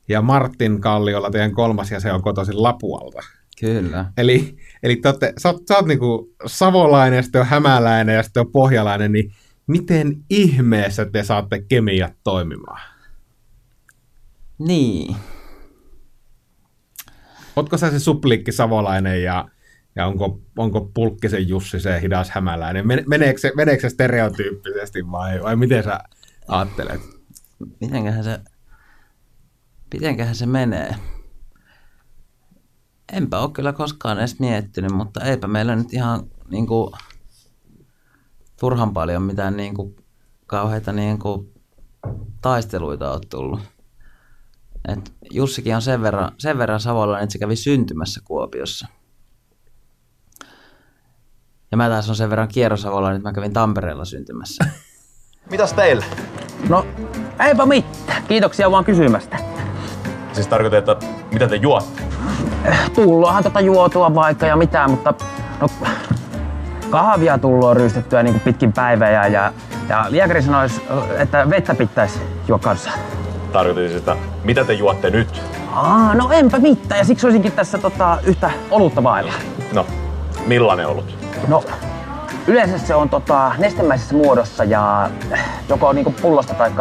[0.09, 3.22] Ja Martin Kalliolla teidän kolmas ja se on kotoisin Lapualta.
[3.59, 4.11] Kyllä.
[4.18, 8.24] Eli, eli te olette, sä oot, sä oot niinku savolainen, ja sitten on hämäläinen ja
[8.24, 9.32] sitten on pohjalainen, niin
[9.68, 12.82] miten ihmeessä te saatte kemiat toimimaan?
[14.59, 15.16] Niin.
[17.56, 19.47] Ootko sä se suplikki savolainen ja,
[19.95, 22.88] ja onko, onko pulkkisen Jussi se hidas hämäläinen?
[23.08, 25.99] Meneekö se, meneekö se stereotyyppisesti vai, vai miten sä
[26.47, 27.01] ajattelet?
[27.82, 28.39] Mitenköhän se,
[29.93, 30.95] mitenköhän se menee?
[33.14, 36.93] Enpä ole kyllä koskaan edes miettinyt, mutta eipä meillä nyt ihan niin kuin,
[38.60, 39.95] turhan paljon mitään niin kuin,
[40.45, 41.53] kauheita niin kuin,
[42.41, 43.74] taisteluita ole tullut.
[44.88, 48.88] Et Jussikin on sen verran, sen verran savolainen, että se kävi syntymässä Kuopiossa.
[51.71, 54.65] Ja mä taas on sen verran kierrosavolainen, että mä kävin Tampereella syntymässä.
[55.51, 56.05] Mitäs teille?
[56.69, 56.86] No,
[57.47, 58.23] eipä mitään.
[58.23, 59.38] Kiitoksia vaan kysymästä.
[60.33, 60.97] Siis tarkoitan, että
[61.31, 62.01] mitä te juotte?
[62.95, 65.13] Tulloahan tota juotua vaikka ja mitään, mutta
[65.61, 65.69] no,
[66.89, 69.53] kahvia tulloa ryystettyä niin pitkin päivää ja,
[69.89, 70.81] ja liekari sanoisi,
[71.17, 72.91] että vettä pitäisi juo kanssa.
[73.54, 75.41] Tarkoitin sitä, mitä te juotte nyt?
[75.74, 79.34] Aa, no enpä mitään ja siksi olisinkin tässä tota, yhtä olutta vailla.
[79.74, 79.86] No,
[80.46, 81.18] millainen olut?
[81.48, 81.64] No,
[82.48, 85.10] yleensä se on tota, nestemäisessä muodossa ja
[85.70, 86.72] joko niinku pullosta tai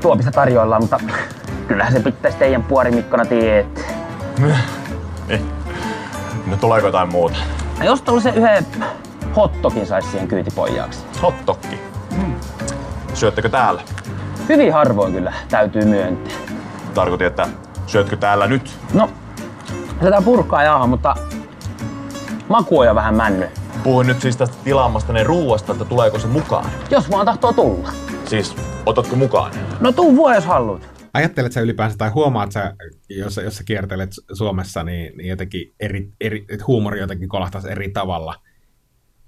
[0.00, 1.00] tuopista tarjoillaan, mutta
[1.68, 3.86] kyllähän se pitäisi teidän puorimikkona tiet.
[6.46, 7.36] No tuleeko jotain muuta?
[7.78, 8.66] No, jos tuollaisen yhden
[9.36, 11.04] hottokin saisi siihen kyytipojaksi.
[11.22, 11.80] Hottokki?
[13.14, 13.82] Syöttekö täällä?
[14.48, 16.34] Hyvin harvoin kyllä, täytyy myöntää.
[16.94, 17.48] Tarkoitin, että
[17.86, 18.78] syötkö täällä nyt?
[18.94, 19.10] No,
[20.00, 21.14] tätä purkkaa jauha, mutta
[22.48, 23.48] maku on jo vähän männy.
[23.82, 26.70] Puhuin nyt siis tästä tilaamasta ne ruuasta, että tuleeko se mukaan.
[26.90, 27.88] Jos vaan tahtoo tulla.
[28.24, 29.52] Siis, otatko mukaan?
[29.80, 30.88] No tuu vuo, jos haluat.
[31.14, 32.74] Ajattelet sä ylipäänsä tai huomaat sä,
[33.08, 37.88] jos, jos sä kiertelet Suomessa, niin, niin jotenkin eri, eri, että huumori jotenkin kolahtaisi eri
[37.88, 38.34] tavalla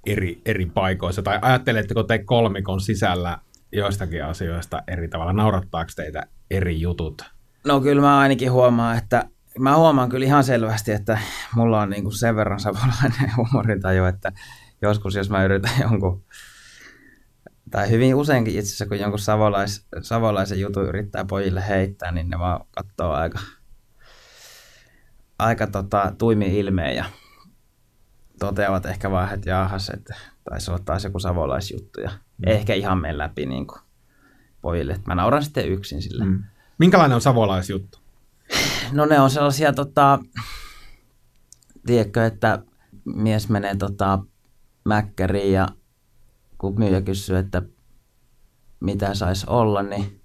[0.06, 1.22] eri, eri paikoissa?
[1.22, 3.38] Tai ajatteletteko te kolmikon sisällä
[3.72, 5.32] joistakin asioista eri tavalla?
[5.32, 7.22] Naurattaako teitä eri jutut?
[7.66, 9.24] No kyllä mä ainakin huomaan, että
[9.58, 11.18] mä huomaan kyllä ihan selvästi, että
[11.54, 14.32] mulla on niinku sen verran savolainen humorintaju, että
[14.82, 16.24] joskus jos mä yritän jonkun,
[17.70, 22.38] tai hyvin useinkin itse asiassa, kun jonkun savolais, savolaisen jutun yrittää pojille heittää, niin ne
[22.38, 23.38] vaan katsoo aika,
[25.38, 27.04] aika tota, tuimi ilmeen ja
[28.38, 30.14] toteavat ehkä vaan, että jaahas, että
[30.50, 32.46] taisi olla taas joku savolaisjuttu ja mm.
[32.46, 33.80] ehkä ihan mene läpi niin kuin
[34.60, 35.00] pojille.
[35.06, 36.24] Mä nauran sitten yksin sille.
[36.24, 36.44] Mm.
[36.78, 37.98] Minkälainen on savolaisjuttu?
[38.92, 40.18] No ne on sellaisia, tota,
[41.86, 42.62] tiedätkö, että
[43.04, 44.18] mies menee tota,
[44.84, 45.68] mäkkäriin ja
[46.58, 47.62] kun myyjä kysyy, että
[48.80, 50.20] mitä saisi olla, niin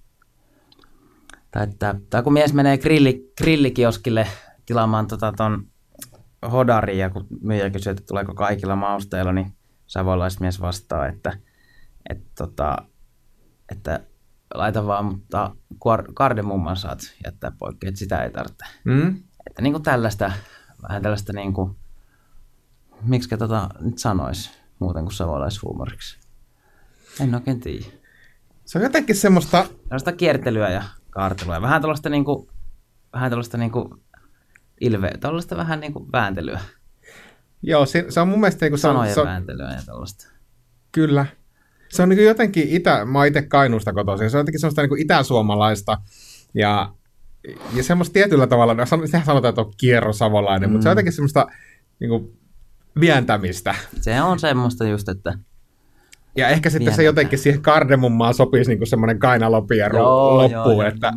[1.52, 4.28] tai, että, tai kun mies menee grilli, grillikioskille
[4.66, 5.68] tilaamaan tota ton
[6.52, 11.38] hodarin ja kun myyjä kysyy, että tuleeko kaikilla mausteilla, niin savolaismies vastaa, että,
[12.10, 12.78] että, tota,
[13.72, 14.00] että
[14.54, 15.56] laita vaan, mutta
[16.14, 18.66] kardemumman saat jättää poikki, että sitä ei tarvitse.
[18.84, 19.24] Mm.
[19.48, 20.32] Että niin kuin tällaista,
[20.82, 21.76] vähän tällaista niin kuin,
[23.02, 26.20] miksi tota nyt sanoisi muuten kuin savolaishuumoriksi.
[27.20, 27.86] En oikein tiedä.
[28.66, 29.66] Se on jotenkin semmoista...
[29.84, 31.62] Tällaista kiertelyä ja kaartelua.
[31.62, 32.48] Vähän tällaista niin kuin,
[33.14, 34.03] vähän tällaista niin kuin
[34.86, 36.60] ilve, tällaista vähän niin kuin vääntelyä.
[37.62, 38.66] Joo, se, se on mun mielestä...
[38.66, 40.28] Niin kuin Sanojen se on, vääntelyä ja tällaista.
[40.92, 41.26] Kyllä.
[41.90, 45.98] Se on niin jotenkin itä, mä itse Kainuusta kotoisin, se on jotenkin semmoista niin itäsuomalaista
[46.54, 46.94] ja,
[47.74, 50.72] ja semmoista tietyllä tavalla, no, sehän sanotaan, että on kierrosavolainen, mm.
[50.72, 51.48] mutta se on jotenkin semmoista
[52.00, 52.38] niin kuin,
[53.00, 53.76] vientämistä.
[54.02, 55.34] Se on semmoista just, että
[56.36, 61.14] ja ehkä sitten se jotenkin siihen kardemummaan sopisi niin semmoinen kainalopia loppuun, joo, että,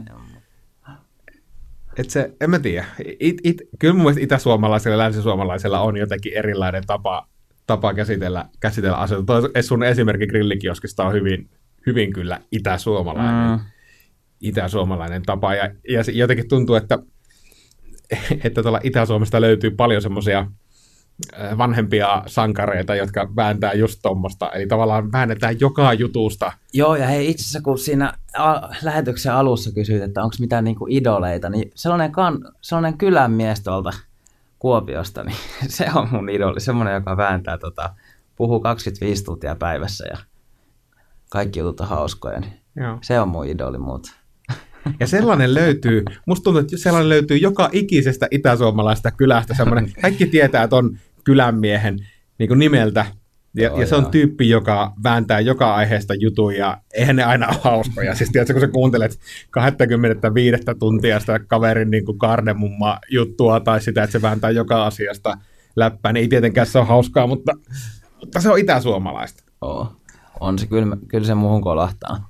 [1.99, 2.85] että se, en mä tiedä.
[3.21, 7.29] It, it, kyllä mun mielestä itäsuomalaisilla ja länsisuomalaisilla on jotenkin erilainen tapa
[7.67, 9.27] tapa käsitellä, käsitellä asioita.
[9.27, 11.51] Toi sun esimerkki grillikioskista on hyvin,
[11.87, 13.65] hyvin kyllä itäsuomalainen, mm.
[14.41, 15.55] itäsuomalainen tapa.
[15.55, 16.99] Ja, ja jotenkin tuntuu, että,
[18.45, 20.47] että tuolla Itä-Suomesta löytyy paljon semmoisia
[21.59, 24.51] vanhempia sankareita, jotka vääntää just tuommoista.
[24.51, 26.53] Eli tavallaan väännetään joka jutusta.
[26.73, 30.87] Joo, ja hei itse asiassa kun siinä a- lähetyksen alussa kysyit, että onko mitään niinku
[30.91, 33.91] idoleita, niin sellainen, kan, sellainen kylän mies tuolta
[34.59, 35.37] Kuopiosta, niin
[35.69, 36.61] se on mun idoli.
[36.61, 37.95] Semmoinen, joka vääntää, tota,
[38.37, 40.19] puhuu 25 tuntia päivässä ja
[41.31, 42.41] kaikki jutut on hauskoja.
[42.41, 42.99] Niin Joo.
[43.03, 44.13] Se on mun idoli muuta.
[45.01, 49.55] Ja sellainen löytyy, musta tuntuu, että sellainen löytyy joka ikisestä itäsuomalaista kylästä.
[49.55, 51.99] Semmoinen, kaikki tietää, että on kylänmiehen
[52.39, 53.07] niin kuin nimeltä
[53.57, 57.49] ja, joo, ja se on tyyppi, joka vääntää joka aiheesta jutuja, ja eihän ne aina
[57.49, 58.15] ole hauskoja.
[58.15, 59.19] Siis tiedätkö, kun sä kuuntelet
[59.51, 65.39] 25 tuntia sitä kaverin niin kuin karnemumma juttua tai sitä, että se vääntää joka asiasta
[65.77, 67.53] läppää, niin ei tietenkään se ole hauskaa, mutta,
[68.21, 69.45] mutta se on itäsuomalaista.
[69.61, 69.93] Oo.
[70.41, 72.29] On se kyllä, kyllä se muuhun kolahtaa.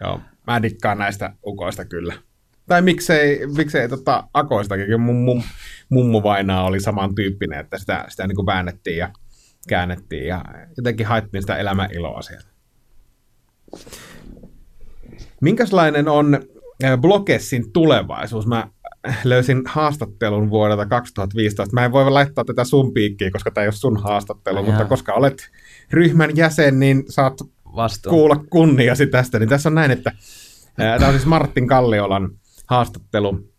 [0.00, 2.14] Joo, mä dikkaan näistä ukoista kyllä.
[2.66, 5.42] Tai miksei, miksei tota, akoistakin, mun mum,
[5.88, 9.10] mummu vainaa oli samantyyppinen, että sitä, sitä niin kuin väännettiin ja
[9.68, 10.44] käännettiin ja
[10.76, 12.48] jotenkin haettiin sitä elämän iloa sieltä.
[15.40, 16.40] Minkälainen on
[17.00, 18.46] Bloggessin tulevaisuus?
[18.46, 18.68] Mä
[19.24, 21.74] löysin haastattelun vuodelta 2015.
[21.74, 24.66] Mä en voi laittaa tätä sun piikkiin, koska tämä ei ole sun haastattelu, Jaa.
[24.66, 25.50] mutta koska olet
[25.90, 27.38] ryhmän jäsen, niin saat
[27.76, 28.14] Vastuun.
[28.14, 29.38] kuulla kunniasi tästä.
[29.38, 30.12] Niin tässä on näin, että
[30.76, 32.30] tämä on siis Martin Kalliolan
[32.66, 33.52] haastattelu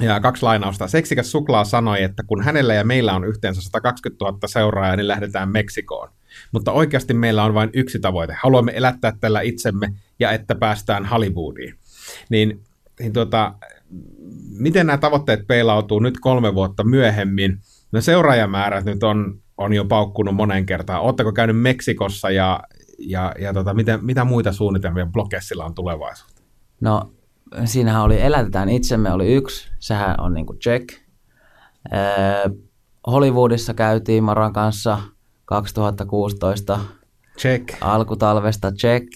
[0.00, 0.88] ja kaksi lainausta.
[0.88, 5.48] Seksikäs suklaa sanoi, että kun hänellä ja meillä on yhteensä 120 000 seuraajaa, niin lähdetään
[5.48, 6.08] Meksikoon.
[6.52, 8.36] Mutta oikeasti meillä on vain yksi tavoite.
[8.42, 11.74] Haluamme elättää tällä itsemme ja että päästään Hollywoodiin.
[12.30, 12.62] Niin,
[13.00, 13.54] niin tuota,
[14.58, 17.58] miten nämä tavoitteet peilautuu nyt kolme vuotta myöhemmin?
[17.92, 21.02] No seuraajamäärät nyt on, on jo paukkunut monen kertaan.
[21.02, 22.60] Oletteko käynyt Meksikossa ja,
[22.98, 26.42] ja, ja tota, miten, mitä muita suunnitelmia Blogessilla on tulevaisuutta?
[26.80, 27.10] No
[27.64, 30.88] siinähän oli Elätetään itsemme oli yksi, sehän on niinku check.
[33.06, 34.98] Hollywoodissa käytiin Maran kanssa
[35.44, 36.80] 2016.
[37.38, 37.68] Check.
[37.80, 39.06] Alkutalvesta check.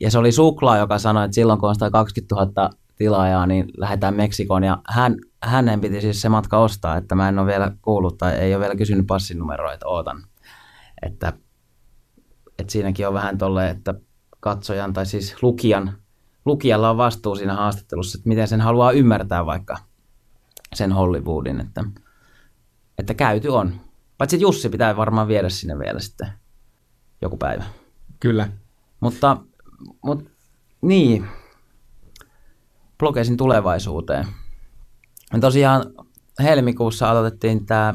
[0.00, 4.14] ja se oli Suklaa, joka sanoi, että silloin kun on 120 000 tilaajaa, niin lähdetään
[4.14, 4.64] Meksikoon.
[4.64, 8.34] Ja hän, hänen piti siis se matka ostaa, että mä en ole vielä kuullut tai
[8.34, 10.22] ei ole vielä kysynyt passinumeroa, että ootan.
[11.02, 11.32] Että
[12.58, 13.94] et siinäkin on vähän tolle, että
[14.40, 15.98] katsojan tai siis lukijan,
[16.44, 19.78] lukijalla on vastuu siinä haastattelussa, että miten sen haluaa ymmärtää vaikka
[20.74, 21.84] sen Hollywoodin, että,
[22.98, 23.80] että käyty on.
[24.18, 26.28] Paitsi että Jussi pitää varmaan viedä sinne vielä sitten
[27.22, 27.64] joku päivä.
[28.20, 28.48] Kyllä.
[29.00, 29.36] Mutta,
[30.02, 30.30] mutta
[30.82, 31.28] niin,
[32.98, 34.26] blogesin tulevaisuuteen.
[35.32, 35.84] Ja tosiaan
[36.42, 37.94] helmikuussa aloitettiin tämä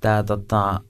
[0.00, 0.80] tää tota,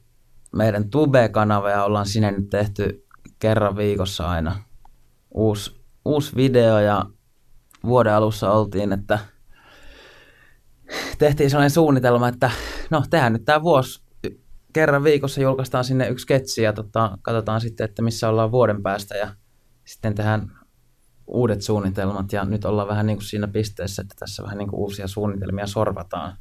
[0.57, 3.07] meidän Tube-kanava ja ollaan sinne nyt tehty
[3.39, 4.57] kerran viikossa aina
[5.35, 7.05] uusi, uusi video ja
[7.85, 9.19] vuoden alussa oltiin, että
[11.19, 12.51] tehtiin sellainen suunnitelma, että
[12.91, 14.05] no tehdään nyt tämä vuosi
[14.73, 19.17] kerran viikossa julkaistaan sinne yksi sketsi ja tota, katsotaan sitten, että missä ollaan vuoden päästä
[19.17, 19.35] ja
[19.85, 20.59] sitten tehdään
[21.27, 24.81] uudet suunnitelmat ja nyt ollaan vähän niin kuin siinä pisteessä, että tässä vähän niin kuin
[24.81, 26.37] uusia suunnitelmia sorvataan.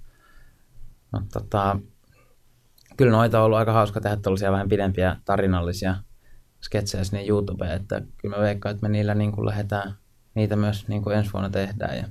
[1.11, 1.79] No, tota,
[2.97, 5.95] kyllä noita on ollut aika hauska tehdä tällaisia vähän pidempiä tarinallisia
[6.61, 9.93] sketsejä sinne YouTubeen, että kyllä mä veikkaan, että me niillä niin kuin lähdetään
[10.35, 12.03] niitä myös niin kuin ensi vuonna tehdään ja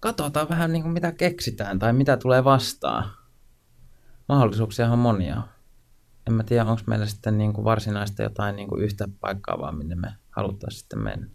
[0.00, 3.10] katsotaan vähän niin kuin mitä keksitään tai mitä tulee vastaan.
[4.28, 5.42] Mahdollisuuksia on monia.
[6.26, 9.78] En mä tiedä, onko meillä sitten niin kuin varsinaista jotain niin kuin yhtä paikkaa vaan,
[9.78, 11.26] minne me haluttaisiin sitten mennä.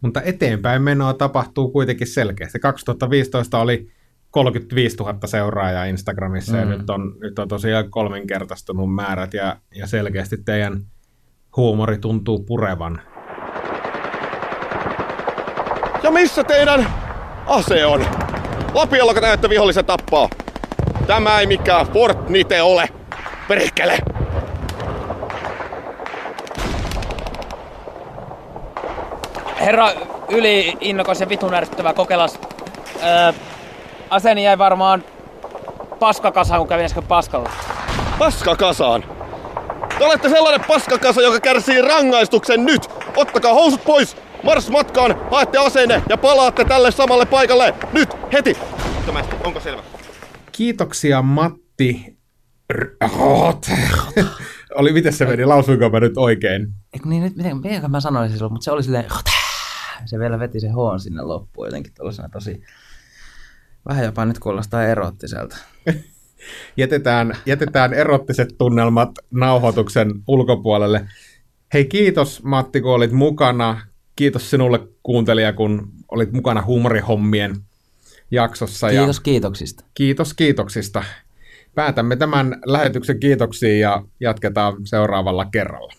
[0.00, 2.58] Mutta eteenpäin menoa tapahtuu kuitenkin selkeästi.
[2.58, 3.92] 2015 oli
[4.34, 6.58] 35 000 seuraajaa Instagramissa mm.
[6.58, 10.80] ja nyt on, nyt on tosiaan kolminkertaistunut määrät ja, ja selkeästi teidän
[11.56, 13.00] huumori tuntuu purevan.
[16.02, 16.86] Ja missä teidän
[17.46, 18.06] ase on?
[18.74, 20.28] Lapiallako näette vihollisen tappaa?
[21.06, 22.88] Tämä ei mikään Fortnite ole.
[23.48, 23.98] Perkele!
[29.60, 29.90] Herra
[30.28, 32.40] yli innokas ja vitun ärsyttävä kokelas.
[33.02, 33.32] Öö,
[34.14, 35.04] aseeni jäi varmaan
[36.00, 37.50] paskakasaan, kun kävin äsken paskalla.
[38.18, 39.04] Paskakasaan?
[39.98, 42.90] Te olette sellainen paskakasa, joka kärsii rangaistuksen nyt!
[43.16, 44.16] Ottakaa housut pois!
[44.42, 47.74] Mars matkaan, haette aseenne ja palaatte tälle samalle paikalle!
[47.92, 48.56] Nyt, heti!
[49.44, 49.82] Onko selvä?
[50.52, 52.18] Kiitoksia Matti.
[54.74, 55.44] Oli, miten se meni?
[55.44, 56.66] Lausuinko mä nyt oikein?
[56.92, 59.04] Eikö niin, nyt, miten, miten mä sanoin silloin, mutta se oli silleen,
[60.04, 61.92] se vielä veti se hoon sinne loppuun jotenkin
[62.32, 62.62] tosi,
[63.88, 65.56] vähän jopa nyt kuulostaa erottiselta.
[66.76, 71.08] jätetään, jätetään erottiset tunnelmat nauhoituksen ulkopuolelle.
[71.74, 73.80] Hei kiitos Matti, kun olit mukana.
[74.16, 77.56] Kiitos sinulle kuuntelija, kun olit mukana huumorihommien
[78.30, 78.88] jaksossa.
[78.88, 79.84] Kiitos ja kiitoksista.
[79.94, 81.04] Kiitos kiitoksista.
[81.74, 85.94] Päätämme tämän lähetyksen kiitoksiin ja jatketaan seuraavalla kerralla.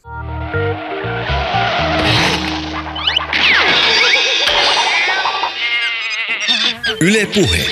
[7.01, 7.65] Yle Puhe.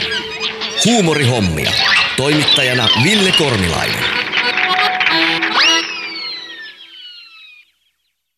[0.85, 1.71] Huumorihommia.
[2.17, 4.22] Toimittajana Ville Kornilainen.